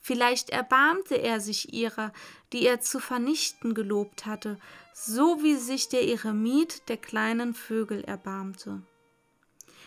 Vielleicht 0.00 0.50
erbarmte 0.50 1.16
er 1.16 1.40
sich 1.40 1.72
ihrer, 1.72 2.12
die 2.52 2.64
er 2.64 2.80
zu 2.80 3.00
vernichten 3.00 3.74
gelobt 3.74 4.26
hatte, 4.26 4.58
so 4.94 5.42
wie 5.42 5.56
sich 5.56 5.88
der 5.88 6.06
Eremit 6.06 6.88
der 6.88 6.96
kleinen 6.96 7.54
Vögel 7.54 8.04
erbarmte. 8.04 8.82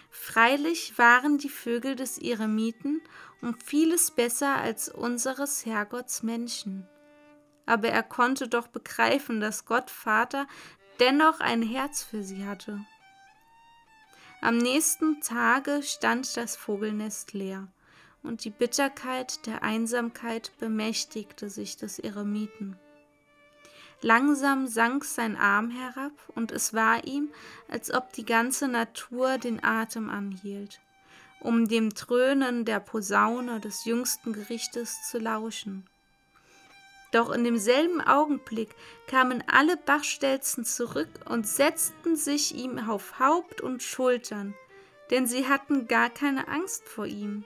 Freilich 0.10 0.98
waren 0.98 1.38
die 1.38 1.50
Vögel 1.50 1.96
des 1.96 2.18
Eremiten 2.18 3.02
um 3.42 3.56
vieles 3.56 4.12
besser 4.12 4.58
als 4.58 4.90
unseres 4.90 5.66
Herrgotts 5.66 6.22
Menschen. 6.22 6.88
Aber 7.66 7.88
er 7.88 8.04
konnte 8.04 8.48
doch 8.48 8.68
begreifen, 8.68 9.40
dass 9.40 9.66
Gott 9.66 9.90
Vater 9.90 10.48
dennoch 11.02 11.40
ein 11.40 11.64
Herz 11.64 12.04
für 12.04 12.24
sie 12.24 12.46
hatte. 12.46 12.80
Am 14.40 14.58
nächsten 14.58 15.20
Tage 15.20 15.82
stand 15.84 16.38
das 16.38 16.56
Vogelnest 16.56 17.34
leer 17.34 17.68
und 18.24 18.46
die 18.46 18.52
Bitterkeit 18.52 19.48
der 19.48 19.64
Einsamkeit 19.64 20.52
bemächtigte 20.60 21.50
sich 21.50 21.76
des 21.76 21.98
Eremiten. 21.98 22.78
Langsam 24.02 24.68
sank 24.68 25.04
sein 25.04 25.36
Arm 25.36 25.70
herab, 25.70 26.14
und 26.36 26.52
es 26.52 26.74
war 26.74 27.04
ihm, 27.06 27.30
als 27.68 27.94
ob 27.94 28.14
die 28.14 28.26
ganze 28.26 28.68
Natur 28.68 29.38
den 29.38 29.64
Atem 29.64 30.10
anhielt, 30.10 30.82
um 31.40 31.68
dem 31.68 31.92
Dröhnen 31.92 32.66
der 32.66 32.80
Posaune 32.80 33.60
des 33.60 33.86
jüngsten 33.86 34.34
Gerichtes 34.34 35.08
zu 35.10 35.20
lauschen. 35.20 35.88
Doch 37.12 37.30
in 37.30 37.44
demselben 37.44 38.00
Augenblick 38.02 38.70
kamen 39.06 39.44
alle 39.48 39.76
Bachstelzen 39.76 40.64
zurück 40.64 41.10
und 41.30 41.46
setzten 41.46 42.16
sich 42.16 42.56
ihm 42.56 42.80
auf 42.80 43.20
Haupt 43.20 43.60
und 43.60 43.84
Schultern, 43.84 44.56
denn 45.10 45.28
sie 45.28 45.48
hatten 45.48 45.88
gar 45.88 46.10
keine 46.10 46.48
Angst 46.48 46.88
vor 46.88 47.06
ihm. 47.06 47.44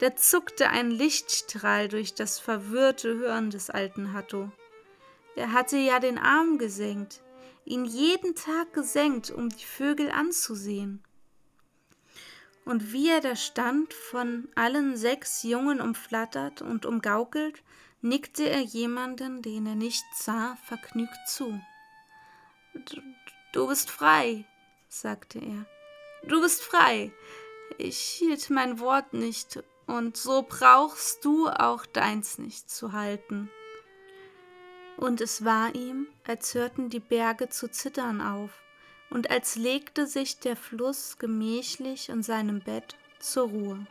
Da 0.00 0.16
zuckte 0.16 0.70
ein 0.70 0.90
Lichtstrahl 0.90 1.88
durch 1.88 2.14
das 2.14 2.38
verwirrte 2.38 3.14
Hören 3.14 3.50
des 3.50 3.68
alten 3.68 4.14
Hatto. 4.14 4.50
Er 5.36 5.52
hatte 5.52 5.76
ja 5.76 6.00
den 6.00 6.18
Arm 6.18 6.58
gesenkt, 6.58 7.22
ihn 7.64 7.84
jeden 7.84 8.34
Tag 8.34 8.72
gesenkt, 8.72 9.30
um 9.30 9.50
die 9.50 9.64
Vögel 9.64 10.10
anzusehen. 10.10 11.02
Und 12.64 12.92
wie 12.92 13.10
er 13.10 13.20
da 13.20 13.36
stand, 13.36 13.92
von 13.92 14.48
allen 14.54 14.96
sechs 14.96 15.42
Jungen 15.42 15.80
umflattert 15.80 16.62
und 16.62 16.86
umgaukelt, 16.86 17.62
nickte 18.02 18.48
er 18.48 18.60
jemanden, 18.60 19.42
den 19.42 19.66
er 19.66 19.74
nicht 19.74 20.04
sah, 20.14 20.56
vergnügt 20.64 21.18
zu. 21.26 21.60
Du, 23.52 23.66
bist 23.68 23.90
frei, 23.90 24.44
sagte 24.88 25.38
er. 25.38 25.66
Du 26.28 26.40
bist 26.40 26.62
frei. 26.62 27.12
Ich 27.78 27.98
hielt 27.98 28.50
mein 28.50 28.80
Wort 28.80 29.12
nicht 29.12 29.62
und 29.86 30.16
so 30.16 30.44
brauchst 30.48 31.24
du 31.24 31.48
auch 31.48 31.86
deins 31.86 32.38
nicht 32.38 32.70
zu 32.70 32.92
halten. 32.92 33.50
Und 34.96 35.20
es 35.20 35.44
war 35.44 35.74
ihm, 35.74 36.06
als 36.26 36.54
hörten 36.54 36.90
die 36.90 37.00
Berge 37.00 37.48
zu 37.48 37.70
zittern 37.70 38.20
auf, 38.20 38.50
und 39.10 39.30
als 39.30 39.56
legte 39.56 40.06
sich 40.06 40.38
der 40.38 40.56
Fluss 40.56 41.18
gemächlich 41.18 42.08
in 42.08 42.22
seinem 42.22 42.60
Bett 42.60 42.96
zur 43.18 43.48
Ruhe. 43.48 43.86